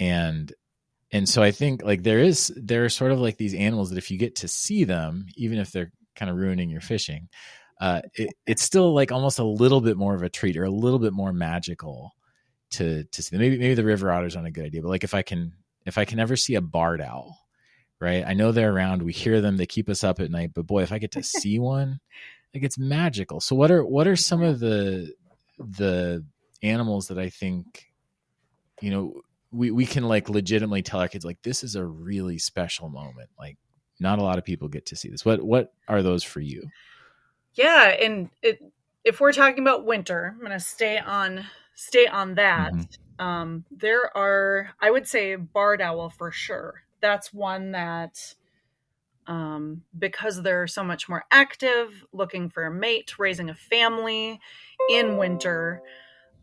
[0.00, 0.52] and
[1.12, 3.98] and so I think like there is there are sort of like these animals that
[3.98, 7.28] if you get to see them, even if they're kind of ruining your fishing,
[7.80, 10.70] uh, it, it's still like almost a little bit more of a treat or a
[10.70, 12.12] little bit more magical
[12.70, 13.40] to to see them.
[13.40, 15.52] Maybe maybe the river otter's not a good idea, but like if I can
[15.84, 17.38] if I can ever see a barred owl,
[18.00, 18.24] right?
[18.26, 19.02] I know they're around.
[19.02, 19.58] We hear them.
[19.58, 20.52] They keep us up at night.
[20.54, 22.00] But boy, if I get to see one,
[22.54, 23.40] like it's magical.
[23.40, 25.12] So what are what are some of the
[25.58, 26.24] the
[26.62, 27.84] animals that I think
[28.80, 29.20] you know
[29.52, 33.30] we we can like legitimately tell our kids like this is a really special moment.
[33.38, 33.58] Like
[34.00, 35.24] not a lot of people get to see this.
[35.24, 36.68] What what are those for you?
[37.54, 38.60] Yeah, and it,
[39.04, 41.44] if we're talking about winter, I'm going to stay on
[41.74, 42.72] stay on that.
[42.72, 43.24] Mm-hmm.
[43.24, 46.82] Um, there are, I would say, barred owl for sure.
[47.00, 48.34] That's one that,
[49.26, 54.40] um, because they're so much more active, looking for a mate, raising a family
[54.90, 55.82] in winter.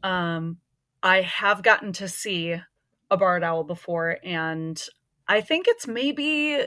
[0.03, 0.57] Um,
[1.01, 2.61] I have gotten to see
[3.11, 4.81] a barred owl before, and
[5.27, 6.63] I think it's maybe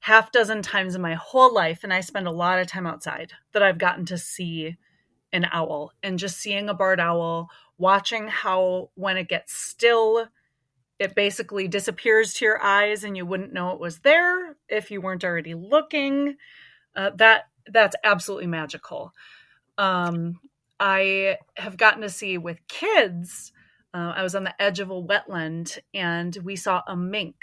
[0.00, 3.32] half dozen times in my whole life, and I spend a lot of time outside
[3.52, 4.76] that I've gotten to see
[5.32, 10.28] an owl and just seeing a barred owl, watching how when it gets still,
[10.98, 15.00] it basically disappears to your eyes and you wouldn't know it was there if you
[15.00, 16.36] weren't already looking.
[16.94, 19.12] Uh, that that's absolutely magical.
[19.76, 20.40] Um,
[20.78, 23.52] I have gotten to see with kids
[23.96, 27.36] uh, I was on the edge of a wetland and we saw a mink,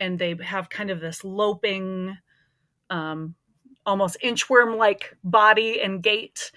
[0.00, 2.16] and they have kind of this loping,
[2.88, 3.34] um,
[3.84, 6.50] almost inchworm like body and gait.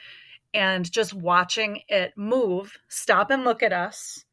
[0.53, 4.23] And just watching it move, stop and look at us,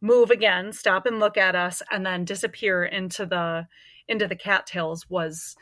[0.00, 3.68] move again, stop and look at us, and then disappear into the
[4.08, 5.54] into the cattails was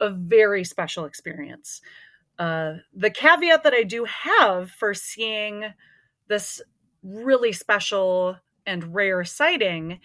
[0.00, 1.82] a very special experience.
[2.38, 5.64] Uh, the caveat that I do have for seeing
[6.28, 6.62] this
[7.02, 8.36] really special
[8.66, 10.00] and rare sighting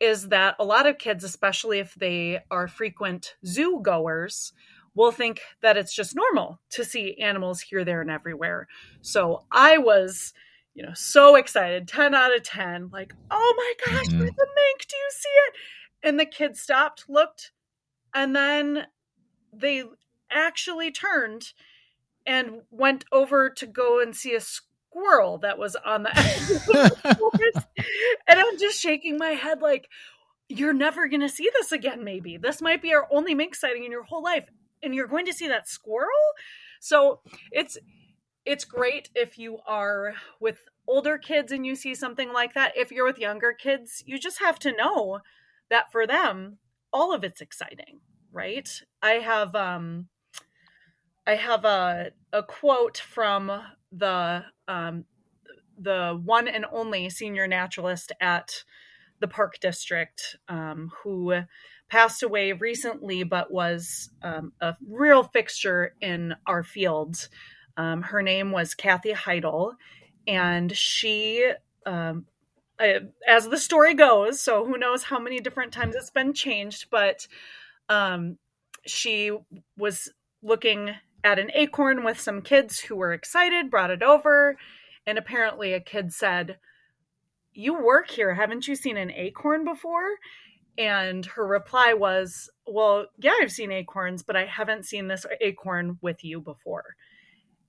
[0.00, 4.52] is that a lot of kids, especially if they are frequent zoo goers,
[4.94, 8.66] will think that it's just normal to see animals here, there, and everywhere.
[9.02, 10.32] So I was,
[10.74, 14.18] you know, so excited 10 out of 10, like, oh my gosh, mm-hmm.
[14.18, 14.86] there's a mink.
[14.88, 15.54] Do you see it?
[16.02, 17.52] And the kids stopped, looked,
[18.14, 18.86] and then
[19.52, 19.84] they
[20.30, 21.52] actually turned
[22.26, 24.40] and went over to go and see a
[24.90, 26.10] squirrel that was on the
[28.28, 29.88] and I'm just shaking my head like,
[30.48, 32.36] you're never going to see this again, maybe.
[32.36, 34.48] This might be our only mink sighting in your whole life.
[34.82, 36.08] And you're going to see that squirrel?
[36.80, 37.20] So
[37.52, 37.76] it's
[38.46, 42.72] it's great if you are with older kids and you see something like that.
[42.76, 45.20] If you're with younger kids, you just have to know
[45.68, 46.58] that for them,
[46.92, 48.00] all of it's exciting,
[48.32, 48.68] right?
[49.02, 50.08] I have um
[51.26, 53.52] I have a a quote from
[53.92, 55.04] the um,
[55.78, 58.64] the one and only senior naturalist at
[59.20, 61.34] the park district um, who
[61.88, 67.28] passed away recently but was um, a real fixture in our field.
[67.76, 69.76] Um, her name was kathy heidel
[70.26, 71.52] and she
[71.86, 72.26] um,
[72.80, 76.86] uh, as the story goes, so who knows how many different times it's been changed,
[76.90, 77.26] but
[77.88, 78.38] um,
[78.86, 79.32] she
[79.76, 80.10] was
[80.42, 84.56] looking at an acorn with some kids who were excited, brought it over,
[85.06, 86.58] and apparently a kid said,
[87.52, 88.34] You work here.
[88.34, 90.08] Haven't you seen an acorn before?
[90.78, 95.98] And her reply was, Well, yeah, I've seen acorns, but I haven't seen this acorn
[96.00, 96.96] with you before.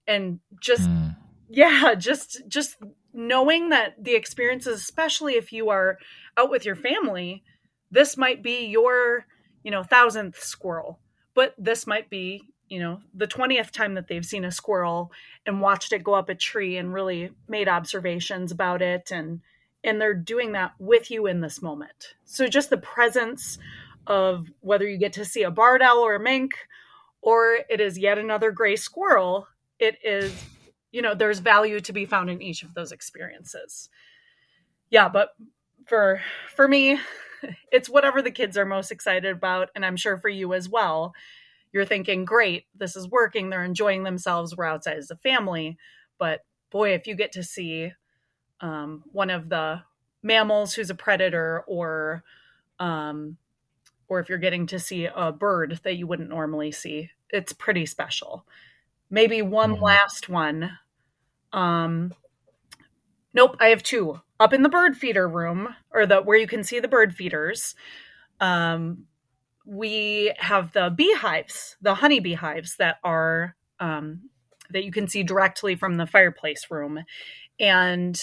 [0.08, 1.16] And just, mm.
[1.50, 2.78] yeah, just, just
[3.14, 5.98] knowing that the experiences, especially if you are
[6.38, 7.44] out with your family,
[7.92, 9.26] this might be your,
[9.64, 11.00] you know, thousandth squirrel,
[11.36, 15.12] but this might be, you know, the 20th time that they've seen a squirrel
[15.46, 19.42] and watched it go up a tree and really made observations about it and
[19.84, 22.14] and they're doing that with you in this moment.
[22.24, 23.58] So just the presence
[24.08, 26.54] of whether you get to see a barred owl or a mink
[27.22, 29.48] or it is yet another gray squirrel,
[29.80, 30.34] it is,
[30.92, 33.90] you know, there's value to be found in each of those experiences.
[34.90, 35.32] Yeah, but
[35.88, 36.22] for
[36.56, 37.00] for me,
[37.72, 41.14] it's whatever the kids are most excited about and I'm sure for you as well.
[41.74, 43.50] You're thinking, "Great, this is working.
[43.50, 44.56] They're enjoying themselves.
[44.56, 45.78] We're outside as a family."
[46.18, 47.94] But boy, if you get to see
[48.62, 49.82] um, one of the
[50.24, 52.24] mammals who's a predator or
[52.80, 53.38] um,
[54.08, 57.86] or if you're getting to see a bird that you wouldn't normally see it's pretty
[57.86, 58.46] special
[59.10, 59.84] maybe one mm-hmm.
[59.84, 60.78] last one
[61.54, 62.14] um
[63.34, 66.64] nope i have two up in the bird feeder room or the where you can
[66.64, 67.74] see the bird feeders
[68.40, 69.06] um
[69.66, 74.22] we have the beehives the honey beehives that are um
[74.72, 77.04] that you can see directly from the fireplace room.
[77.60, 78.20] And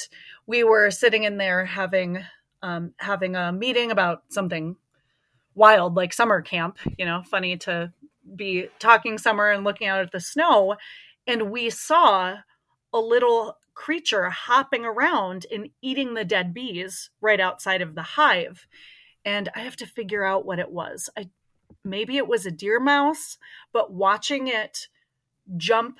[0.46, 2.24] we were sitting in there having
[2.62, 4.76] um, having a meeting about something
[5.54, 7.92] wild like summer camp you know funny to
[8.36, 10.76] be talking summer and looking out at the snow.
[11.26, 12.36] And we saw
[12.92, 18.66] a little creature hopping around and eating the dead bees right outside of the hive
[19.28, 21.28] and i have to figure out what it was i
[21.84, 23.38] maybe it was a deer mouse
[23.72, 24.88] but watching it
[25.56, 25.98] jump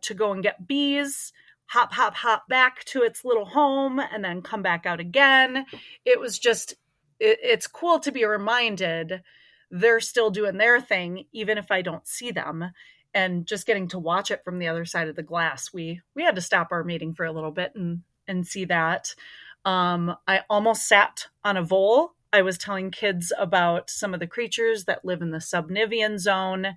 [0.00, 1.32] to go and get bees
[1.70, 5.64] hop, hop, hop back to its little home and then come back out again.
[6.04, 6.74] It was just,
[7.20, 9.22] it, it's cool to be reminded
[9.70, 12.72] they're still doing their thing, even if I don't see them.
[13.14, 16.22] And just getting to watch it from the other side of the glass, we we
[16.22, 19.16] had to stop our meeting for a little bit and and see that.
[19.64, 22.14] Um, I almost sat on a vole.
[22.32, 26.74] I was telling kids about some of the creatures that live in the subnivean zone,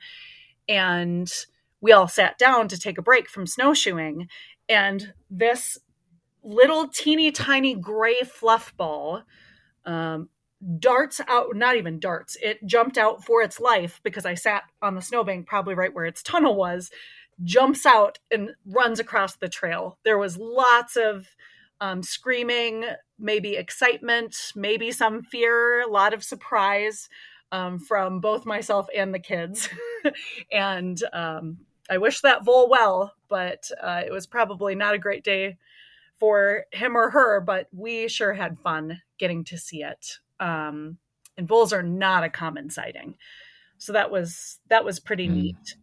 [0.68, 1.32] and
[1.82, 4.28] we all sat down to take a break from snowshoeing
[4.70, 5.78] and this
[6.42, 9.24] little teeny tiny gray fluff ball
[9.86, 10.30] um,
[10.80, 14.96] darts out not even darts it jumped out for its life because i sat on
[14.96, 16.90] the snowbank probably right where its tunnel was
[17.44, 19.98] jumps out and runs across the trail.
[20.04, 21.28] There was lots of
[21.84, 22.86] um, screaming
[23.20, 27.10] maybe excitement maybe some fear a lot of surprise
[27.52, 29.70] um, from both myself and the kids
[30.52, 31.58] and um,
[31.90, 35.58] I wish that Vole well, but uh, it was probably not a great day
[36.18, 40.20] for him or her, but we sure had fun getting to see it.
[40.40, 40.98] Um,
[41.38, 43.16] and voles are not a common sighting.
[43.78, 45.34] So that was that was pretty mm.
[45.34, 45.76] neat.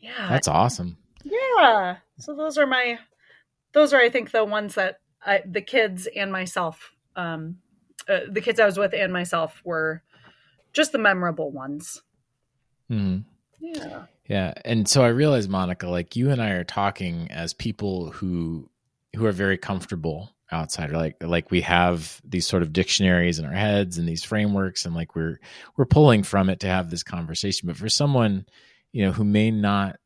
[0.00, 0.28] Yeah.
[0.28, 0.96] That's awesome.
[1.22, 1.98] Yeah.
[2.18, 2.98] So those are my
[3.72, 7.58] those are I think the ones that I, the kids and myself um
[8.08, 10.02] uh, the kids I was with and myself were
[10.72, 12.00] just the memorable ones.
[12.90, 13.24] Mm.
[13.60, 14.04] Yeah.
[14.28, 14.54] Yeah.
[14.64, 18.70] And so I realized, Monica, like you and I are talking as people who
[19.16, 23.52] who are very comfortable outside, like like we have these sort of dictionaries in our
[23.52, 25.38] heads and these frameworks and like we're
[25.76, 27.66] we're pulling from it to have this conversation.
[27.66, 28.46] But for someone,
[28.92, 29.96] you know, who may not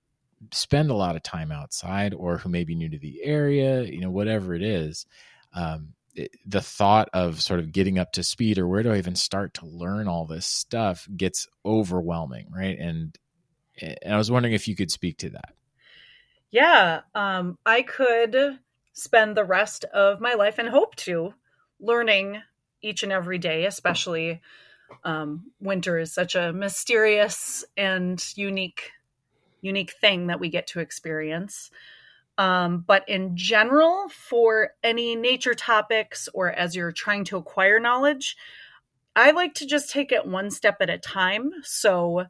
[0.52, 4.00] spend a lot of time outside or who may be new to the area, you
[4.00, 5.06] know, whatever it is,
[5.54, 8.98] um, it, the thought of sort of getting up to speed or where do I
[8.98, 12.78] even start to learn all this stuff gets overwhelming, right?
[12.78, 13.16] And
[13.80, 15.54] and I was wondering if you could speak to that.
[16.50, 18.58] Yeah, um, I could
[18.92, 21.32] spend the rest of my life and hope to
[21.80, 22.42] learning
[22.82, 24.42] each and every day, especially
[25.04, 28.92] um, winter is such a mysterious and unique
[29.62, 31.70] unique thing that we get to experience.
[32.38, 38.36] Um, but in general, for any nature topics or as you're trying to acquire knowledge,
[39.14, 41.52] I like to just take it one step at a time.
[41.62, 42.26] So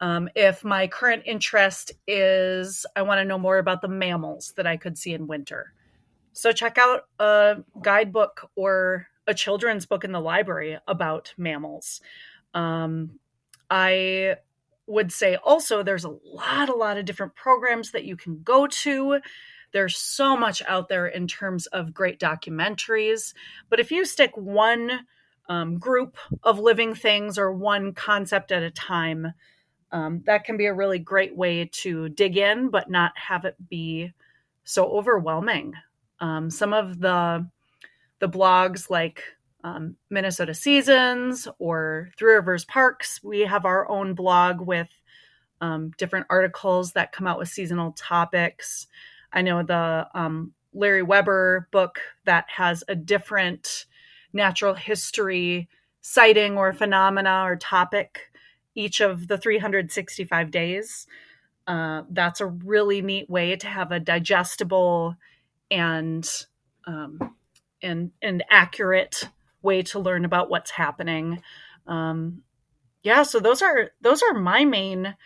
[0.00, 4.66] um, if my current interest is, I want to know more about the mammals that
[4.66, 5.72] I could see in winter.
[6.32, 12.02] So check out a guidebook or a children's book in the library about mammals.
[12.52, 13.18] Um,
[13.70, 14.36] I
[14.86, 18.66] would say also there's a lot, a lot of different programs that you can go
[18.66, 19.20] to
[19.72, 23.34] There's so much out there in terms of great documentaries.
[23.68, 25.00] But if you stick one
[25.48, 29.32] um, group of living things or one concept at a time,
[29.92, 33.56] um, that can be a really great way to dig in, but not have it
[33.68, 34.12] be
[34.64, 35.74] so overwhelming.
[36.20, 37.48] Um, some of the
[38.18, 39.22] the blogs like
[39.64, 44.88] um, Minnesota Seasons or Three Rivers Parks, we have our own blog with
[45.60, 48.86] um, different articles that come out with seasonal topics.
[49.32, 53.86] I know the um, Larry Weber book that has a different
[54.32, 55.68] natural history
[56.00, 58.30] sighting or phenomena or topic
[58.74, 61.06] each of the 365 days.
[61.66, 65.16] Uh, that's a really neat way to have a digestible
[65.70, 66.28] and
[66.86, 67.34] um,
[67.82, 69.28] and and accurate
[69.66, 71.42] way to learn about what's happening.
[71.86, 72.42] Um,
[73.02, 75.16] yeah, so those are those are my main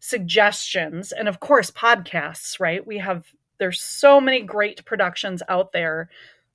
[0.00, 2.58] suggestions, and of course podcasts.
[2.58, 3.26] Right, we have
[3.58, 6.08] there's so many great productions out there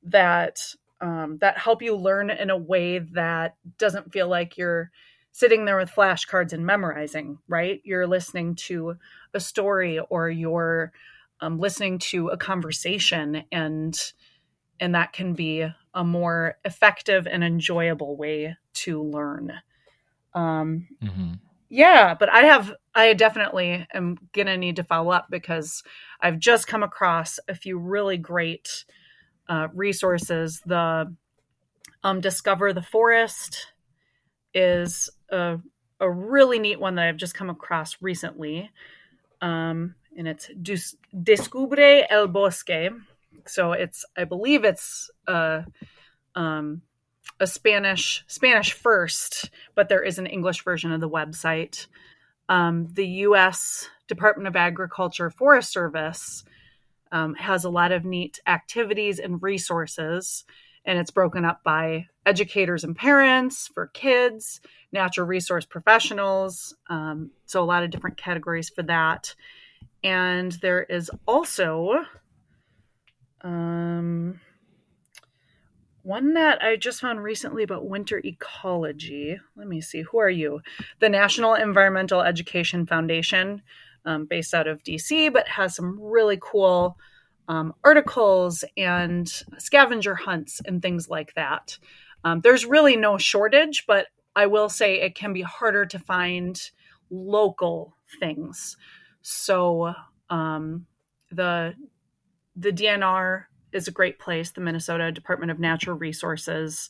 [0.03, 0.59] that
[1.01, 4.89] um, that help you learn in a way that doesn't feel like you're
[5.33, 7.81] sitting there with flashcards and memorizing, right?
[7.83, 8.97] You're listening to
[9.33, 10.93] a story or you're
[11.41, 13.99] um, listening to a conversation and
[14.79, 19.53] and that can be a more effective and enjoyable way to learn.
[20.33, 21.33] Um, mm-hmm.
[21.69, 25.83] Yeah, but I have I definitely am gonna need to follow up because
[26.21, 28.85] I've just come across a few really great
[29.49, 30.61] uh, resources.
[30.65, 31.13] The
[32.03, 33.67] um, Discover the Forest
[34.53, 35.59] is a,
[35.99, 38.69] a really neat one that I've just come across recently.
[39.41, 42.91] Um, and it's Descubre el Bosque.
[43.49, 45.65] So it's, I believe it's a,
[46.35, 46.81] um,
[47.39, 51.87] a Spanish Spanish first, but there is an English version of the website.
[52.49, 53.89] Um, the U.S.
[54.07, 56.43] Department of Agriculture Forest Service
[57.11, 60.45] um, has a lot of neat activities and resources,
[60.85, 66.75] and it's broken up by educators and parents for kids, natural resource professionals.
[66.87, 69.35] Um, so, a lot of different categories for that.
[70.03, 72.03] And there is also
[73.43, 74.39] um,
[76.03, 79.39] one that I just found recently about winter ecology.
[79.55, 80.01] Let me see.
[80.01, 80.61] Who are you?
[80.99, 83.61] The National Environmental Education Foundation
[84.05, 86.97] um, based out of DC, but has some really cool
[87.47, 91.77] um, articles and scavenger hunts and things like that.
[92.23, 96.59] Um, there's really no shortage, but I will say it can be harder to find
[97.09, 98.77] local things.
[99.21, 99.93] So
[100.29, 100.85] um,
[101.31, 101.75] the
[102.55, 106.89] the DNR is a great place, the Minnesota Department of Natural Resources,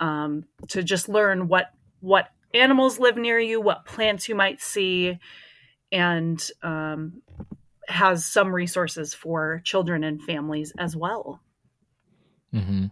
[0.00, 5.18] um, to just learn what what animals live near you, what plants you might see,
[5.90, 7.22] and um,
[7.88, 11.40] has some resources for children and families as well.
[12.54, 12.86] Mm-hmm.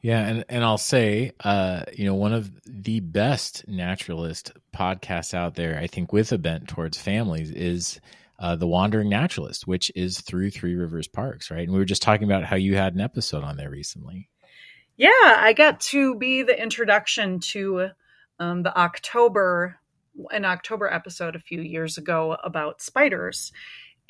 [0.00, 5.56] Yeah, and, and I'll say, uh, you know, one of the best naturalist podcasts out
[5.56, 8.00] there, I think, with a bent towards families is
[8.38, 11.62] uh, The Wandering Naturalist, which is through Three Rivers Parks, right?
[11.62, 14.28] And we were just talking about how you had an episode on there recently.
[14.96, 17.90] Yeah, I got to be the introduction to
[18.38, 19.78] um, the October
[20.32, 23.52] an October episode a few years ago about spiders,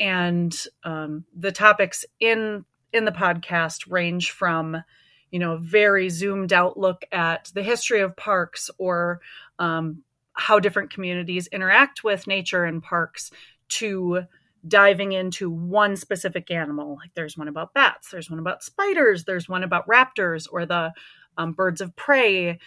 [0.00, 4.82] and um, the topics in in the podcast range from
[5.30, 9.20] you know very zoomed out look at the history of parks or
[9.58, 10.02] um,
[10.32, 13.30] how different communities interact with nature and parks
[13.68, 14.22] to
[14.66, 19.48] diving into one specific animal like there's one about bats there's one about spiders there's
[19.48, 20.92] one about raptors or the
[21.36, 22.58] um, birds of prey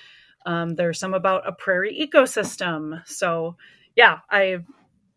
[0.45, 3.07] um, there's some about a prairie ecosystem.
[3.07, 3.57] So,
[3.95, 4.59] yeah, I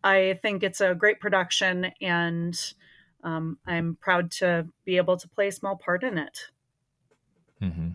[0.03, 2.57] I think it's a great production, and
[3.23, 6.39] um, I'm proud to be able to play a small part in it.
[7.61, 7.89] Mm-hmm.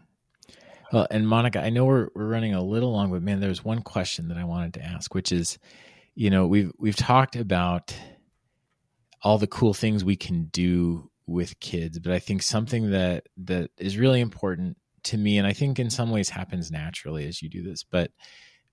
[0.93, 3.83] Well, and Monica, I know we're we're running a little long, but man, there's one
[3.83, 5.59] question that I wanted to ask, which is,
[6.15, 7.95] you know, we've we've talked about
[9.23, 13.71] all the cool things we can do with kids, but I think something that that
[13.79, 17.49] is really important to me, and I think in some ways happens naturally as you
[17.49, 18.11] do this, but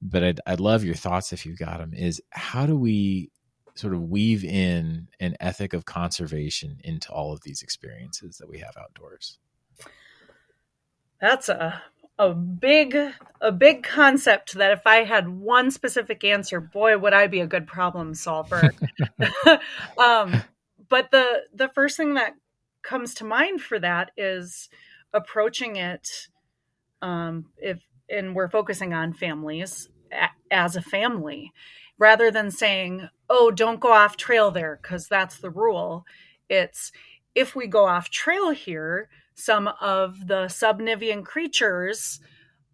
[0.02, 1.94] but I'd, I'd love your thoughts if you've got them.
[1.94, 3.32] Is how do we
[3.76, 8.60] sort of weave in an ethic of conservation into all of these experiences that we
[8.60, 9.40] have outdoors?
[11.22, 11.82] That's a
[12.20, 12.97] a big
[13.41, 17.47] a big concept that if I had one specific answer, boy, would I be a
[17.47, 18.74] good problem solver.
[19.97, 20.41] um,
[20.89, 22.36] but the the first thing that
[22.82, 24.70] comes to mind for that is
[25.13, 26.28] approaching it
[27.01, 31.51] um, if and we're focusing on families a, as a family
[31.99, 36.05] rather than saying oh don't go off trail there because that's the rule
[36.49, 36.91] it's
[37.38, 42.20] if we go off trail here, some of the subnivean creatures,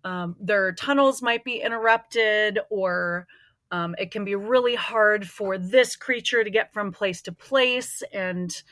[0.04, 3.28] um, their tunnels might be interrupted, or
[3.72, 8.02] um, it can be really hard for this creature to get from place to place,
[8.14, 8.64] and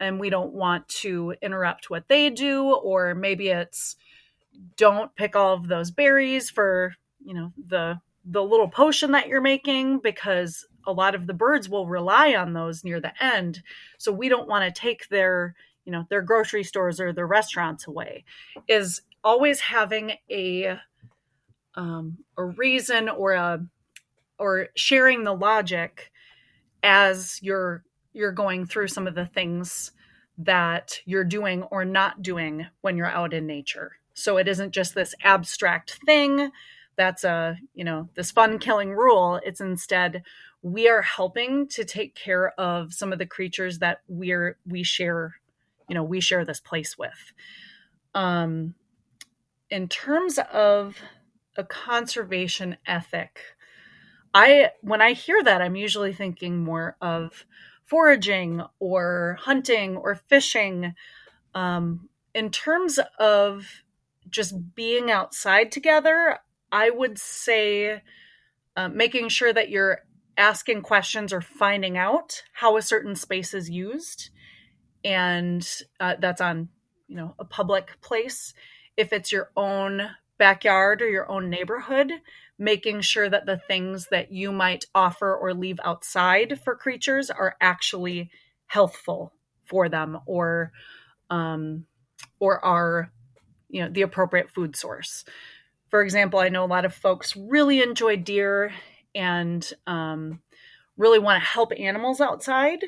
[0.00, 3.96] and we don't want to interrupt what they do, or maybe it's
[4.76, 9.40] don't pick all of those berries for you know the the little potion that you're
[9.40, 13.62] making because a lot of the birds will rely on those near the end.
[13.96, 15.54] So we don't want to take their
[15.88, 18.22] you know their grocery stores or their restaurants away
[18.68, 20.76] is always having a
[21.76, 23.64] um, a reason or a
[24.38, 26.12] or sharing the logic
[26.82, 27.82] as you're
[28.12, 29.92] you're going through some of the things
[30.36, 34.94] that you're doing or not doing when you're out in nature so it isn't just
[34.94, 36.50] this abstract thing
[36.98, 39.40] that's a, you know, this fun killing rule.
[39.46, 40.24] It's instead
[40.62, 45.36] we are helping to take care of some of the creatures that we're we share,
[45.88, 47.32] you know, we share this place with.
[48.14, 48.74] Um
[49.70, 50.96] in terms of
[51.56, 53.40] a conservation ethic,
[54.34, 57.44] I when I hear that, I'm usually thinking more of
[57.84, 60.94] foraging or hunting or fishing.
[61.54, 63.66] Um, in terms of
[64.28, 66.38] just being outside together,
[66.70, 68.02] I would say
[68.76, 70.00] uh, making sure that you're
[70.36, 74.30] asking questions or finding out how a certain space is used,
[75.04, 75.66] and
[76.00, 76.68] uh, that's on
[77.06, 78.54] you know a public place.
[78.96, 80.02] If it's your own
[80.38, 82.12] backyard or your own neighborhood,
[82.58, 87.56] making sure that the things that you might offer or leave outside for creatures are
[87.60, 88.30] actually
[88.66, 89.32] healthful
[89.64, 90.72] for them or
[91.30, 91.84] um,
[92.40, 93.12] or are
[93.68, 95.24] you know the appropriate food source
[95.88, 98.72] for example i know a lot of folks really enjoy deer
[99.14, 100.40] and um,
[100.96, 102.84] really want to help animals outside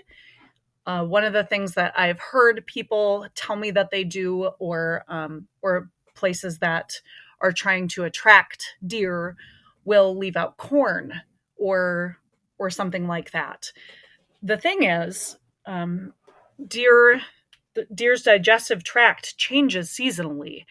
[0.91, 5.05] uh, one of the things that i've heard people tell me that they do or
[5.09, 6.93] um, or places that
[7.41, 9.37] are trying to attract deer
[9.85, 11.13] will leave out corn
[11.57, 12.19] or
[12.59, 13.73] or something like that
[14.43, 15.37] the thing is
[15.67, 16.13] um,
[16.67, 17.21] deer
[17.75, 20.65] the deer's digestive tract changes seasonally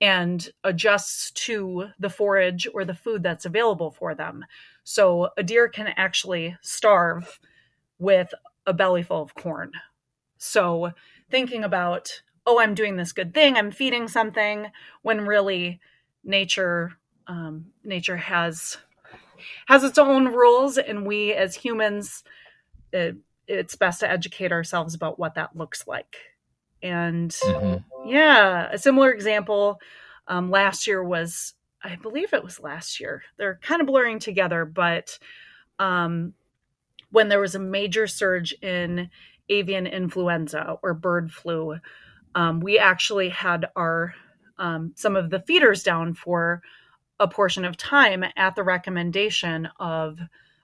[0.00, 4.44] and adjusts to the forage or the food that's available for them.
[4.84, 7.40] So a deer can actually starve
[7.98, 8.32] with
[8.68, 9.72] a belly full of corn.
[10.36, 10.92] So
[11.30, 14.66] thinking about, oh, I'm doing this good thing, I'm feeding something,
[15.02, 15.80] when really
[16.22, 16.92] nature
[17.26, 18.76] um, nature has
[19.66, 22.24] has its own rules, and we as humans,
[22.92, 23.16] it,
[23.46, 26.16] it's best to educate ourselves about what that looks like.
[26.82, 28.08] And mm-hmm.
[28.08, 29.80] yeah, a similar example
[30.26, 33.22] um, last year was, I believe it was last year.
[33.36, 35.18] They're kind of blurring together, but
[35.78, 36.34] um,
[37.10, 39.10] when there was a major surge in
[39.48, 41.78] avian influenza or bird flu,
[42.34, 44.14] um, we actually had our
[44.58, 46.62] um, some of the feeders down for
[47.20, 50.18] a portion of time at the recommendation of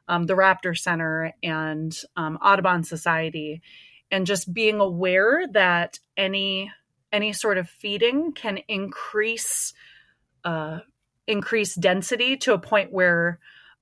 [0.09, 3.63] um, the Raptor Center and um, Audubon Society.
[4.11, 6.71] And just being aware that any
[7.13, 9.73] any sort of feeding can increase
[10.45, 10.81] uh,
[11.27, 13.39] increase density to a point where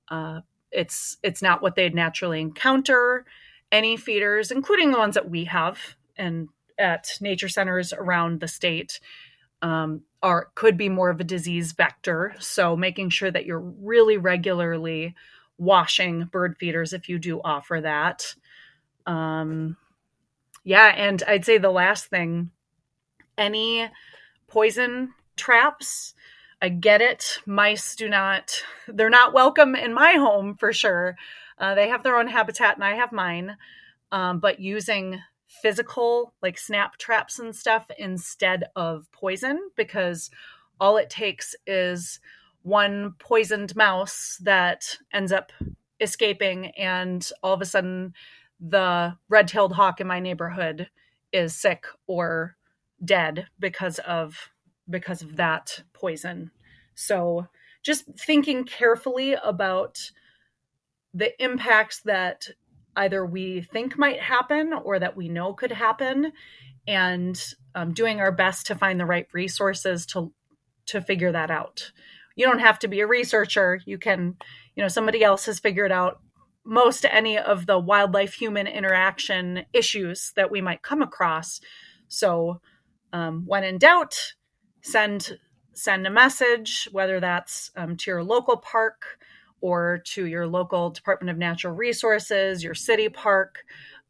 [0.09, 0.41] uh,
[0.73, 3.25] it's it's not what they'd naturally encounter.
[3.71, 5.79] Any feeders, including the ones that we have
[6.17, 8.99] and at nature centers around the state,
[9.61, 12.35] um, are could be more of a disease vector.
[12.39, 15.15] So making sure that you're really regularly
[15.57, 18.35] washing bird feeders if you do offer that.
[19.05, 19.77] Um,
[20.63, 22.51] yeah, and I'd say the last thing
[23.37, 23.89] any
[24.47, 26.13] poison traps.
[26.63, 27.39] I get it.
[27.45, 31.17] Mice do not, they're not welcome in my home for sure.
[31.57, 33.57] Uh, they have their own habitat and I have mine.
[34.13, 40.31] Um, but using physical, like snap traps and stuff, instead of poison, because
[40.79, 42.21] all it takes is
[42.61, 45.51] one poisoned mouse that ends up
[45.99, 48.13] escaping, and all of a sudden
[48.61, 50.89] the red-tailed hawk in my neighborhood
[51.33, 52.55] is sick or
[53.03, 54.52] dead because of
[54.89, 56.51] because of that poison.
[56.95, 57.47] So
[57.81, 60.11] just thinking carefully about
[61.13, 62.47] the impacts that
[62.95, 66.31] either we think might happen or that we know could happen
[66.87, 67.41] and
[67.75, 70.31] um, doing our best to find the right resources to
[70.85, 71.91] to figure that out
[72.35, 74.35] you don't have to be a researcher you can
[74.75, 76.19] you know somebody else has figured out
[76.65, 81.59] most any of the wildlife human interaction issues that we might come across.
[82.07, 82.61] So,
[83.11, 84.33] um, when in doubt,
[84.83, 85.39] send
[85.73, 89.17] send a message, whether that's um, to your local park
[89.59, 93.63] or to your local Department of Natural Resources, your city park.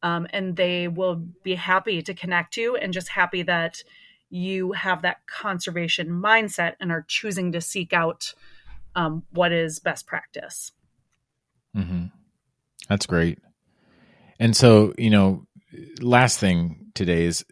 [0.03, 3.83] um, and they will be happy to connect you and just happy that
[4.29, 8.33] you have that conservation mindset and are choosing to seek out
[8.95, 10.73] um, what is best practice.
[11.75, 12.05] Mm-hmm.
[12.89, 13.39] That's great.
[14.39, 15.47] And so, you know,
[16.01, 17.45] last thing today is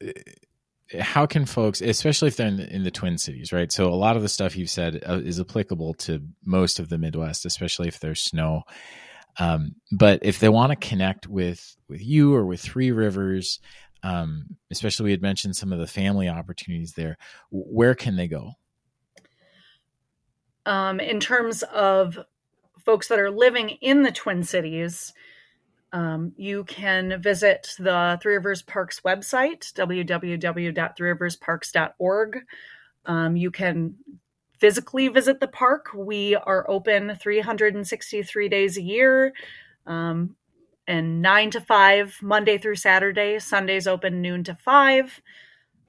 [1.00, 3.72] how can folks, especially if they're in the, in the, Twin Cities, right?
[3.72, 6.98] So a lot of the stuff you've said uh, is applicable to most of the
[6.98, 8.64] Midwest, especially if there's snow.
[9.40, 13.60] Um, but if they want to connect with with you or with Three Rivers,
[14.04, 17.18] um, especially we had mentioned some of the family opportunities there,
[17.50, 18.52] where can they go?
[20.66, 22.20] Um, in terms of
[22.84, 25.14] folks that are living in the Twin Cities,
[25.94, 32.40] um, you can visit the Three Rivers Parks website, www.threeriversparks.org.
[33.06, 33.96] Um, you can
[34.58, 35.88] physically visit the park.
[35.96, 39.34] We are open 363 days a year
[39.86, 40.36] um,
[40.88, 43.40] and 9 to 5 Monday through Saturday.
[43.40, 45.22] Sundays open noon to 5.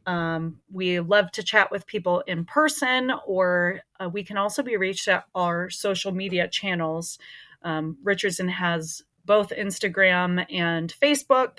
[0.04, 4.76] Um, we love to chat with people in person, or uh, we can also be
[4.76, 7.20] reached at our social media channels.
[7.62, 11.58] Um, Richardson has both Instagram and Facebook,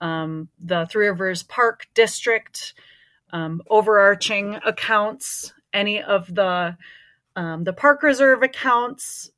[0.00, 2.74] um, the Three Rivers Park District,
[3.30, 6.76] um, overarching accounts any of the
[7.36, 9.30] um, the park reserve accounts,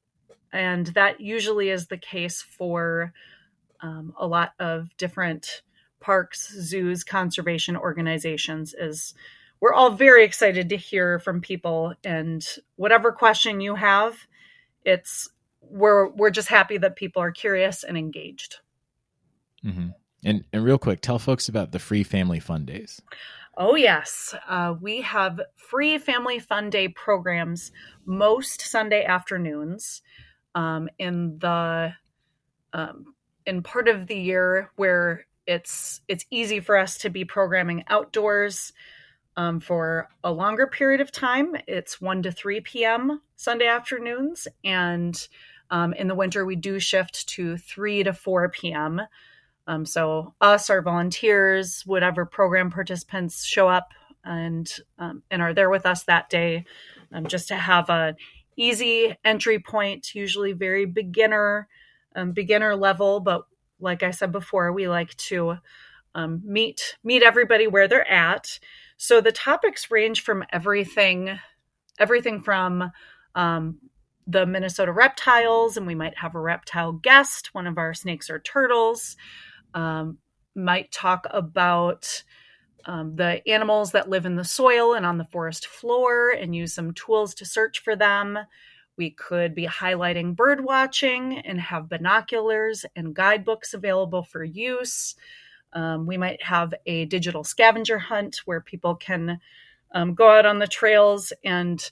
[0.53, 3.13] and that usually is the case for
[3.81, 5.63] um, a lot of different
[5.99, 8.75] parks, zoos, conservation organizations.
[8.79, 9.15] Is
[9.61, 12.47] we're all very excited to hear from people, and
[12.77, 14.15] whatever question you have,
[14.85, 15.31] it's
[15.71, 18.57] we're we're just happy that people are curious and engaged.
[19.65, 19.89] Mm-hmm.
[20.25, 23.01] And and real quick, tell folks about the free family fun days.
[23.59, 24.35] Oh, yes.
[24.47, 27.73] Uh, we have free family fun day programs
[28.05, 30.03] most Sunday afternoons
[30.55, 31.95] um, in the
[32.75, 33.15] um,
[33.47, 38.75] in part of the year where it's it's easy for us to be programming outdoors
[39.39, 41.55] um, for a longer period of time.
[41.67, 43.23] It's 1 to 3 p.m.
[43.37, 44.49] Sunday afternoons.
[44.65, 45.17] And
[45.71, 49.03] um, in the winter, we do shift to 3 to 4 p.m.
[49.67, 53.93] Um, so us, our volunteers, whatever program participants show up
[54.25, 56.65] and um, and are there with us that day,
[57.13, 58.17] um, just to have an
[58.57, 61.69] easy entry point, usually very beginner
[62.15, 63.21] um, beginner level.
[63.21, 63.47] But
[63.81, 65.57] like I said before, we like to
[66.15, 68.59] um, meet meet everybody where they're at.
[68.97, 71.39] So the topics range from everything
[71.99, 72.91] everything from
[73.35, 73.79] um,
[74.27, 78.39] the Minnesota reptiles, and we might have a reptile guest, one of our snakes or
[78.41, 79.17] turtles
[79.75, 80.19] um,
[80.55, 82.25] might talk about
[82.87, 86.73] um, the animals that live in the soil and on the forest floor and use
[86.73, 88.39] some tools to search for them.
[88.97, 95.15] We could be highlighting bird watching and have binoculars and guidebooks available for use.
[95.73, 99.41] Um, we might have a digital scavenger hunt where people can
[99.93, 101.91] um, go out on the trails and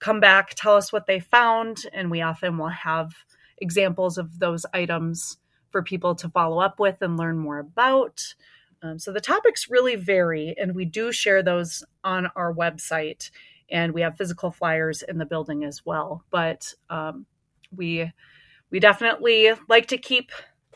[0.00, 3.12] come back, tell us what they found, and we often will have
[3.58, 5.36] examples of those items
[5.70, 8.34] for people to follow up with and learn more about.
[8.82, 13.30] Um, so the topics really vary, and we do share those on our website,
[13.70, 16.24] and we have physical flyers in the building as well.
[16.30, 17.26] But um,
[17.74, 18.10] we
[18.70, 20.32] we definitely like to keep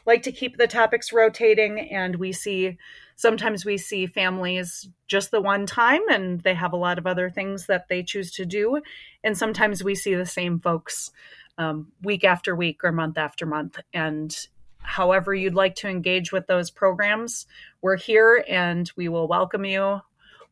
[0.06, 2.76] like to keep the topics rotating, and we see
[3.16, 7.30] sometimes we see families just the one time, and they have a lot of other
[7.30, 8.80] things that they choose to do,
[9.22, 11.10] and sometimes we see the same folks
[11.58, 14.48] um, week after week or month after month, and
[14.78, 17.46] however you'd like to engage with those programs,
[17.80, 20.00] we're here and we will welcome you.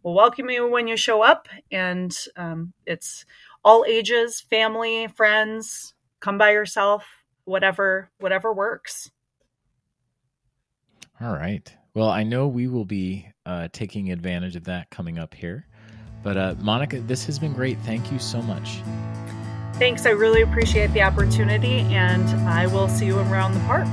[0.02, 3.24] We'll welcome you when you show up, and um, it's
[3.64, 5.94] all ages, family, friends.
[6.20, 7.04] Come by yourself,
[7.44, 9.10] whatever whatever works.
[11.20, 11.72] All right.
[11.94, 15.66] Well, I know we will be uh, taking advantage of that coming up here.
[16.22, 17.78] But uh, Monica, this has been great.
[17.80, 18.80] Thank you so much.
[19.74, 20.06] Thanks.
[20.06, 23.88] I really appreciate the opportunity, and I will see you around the park.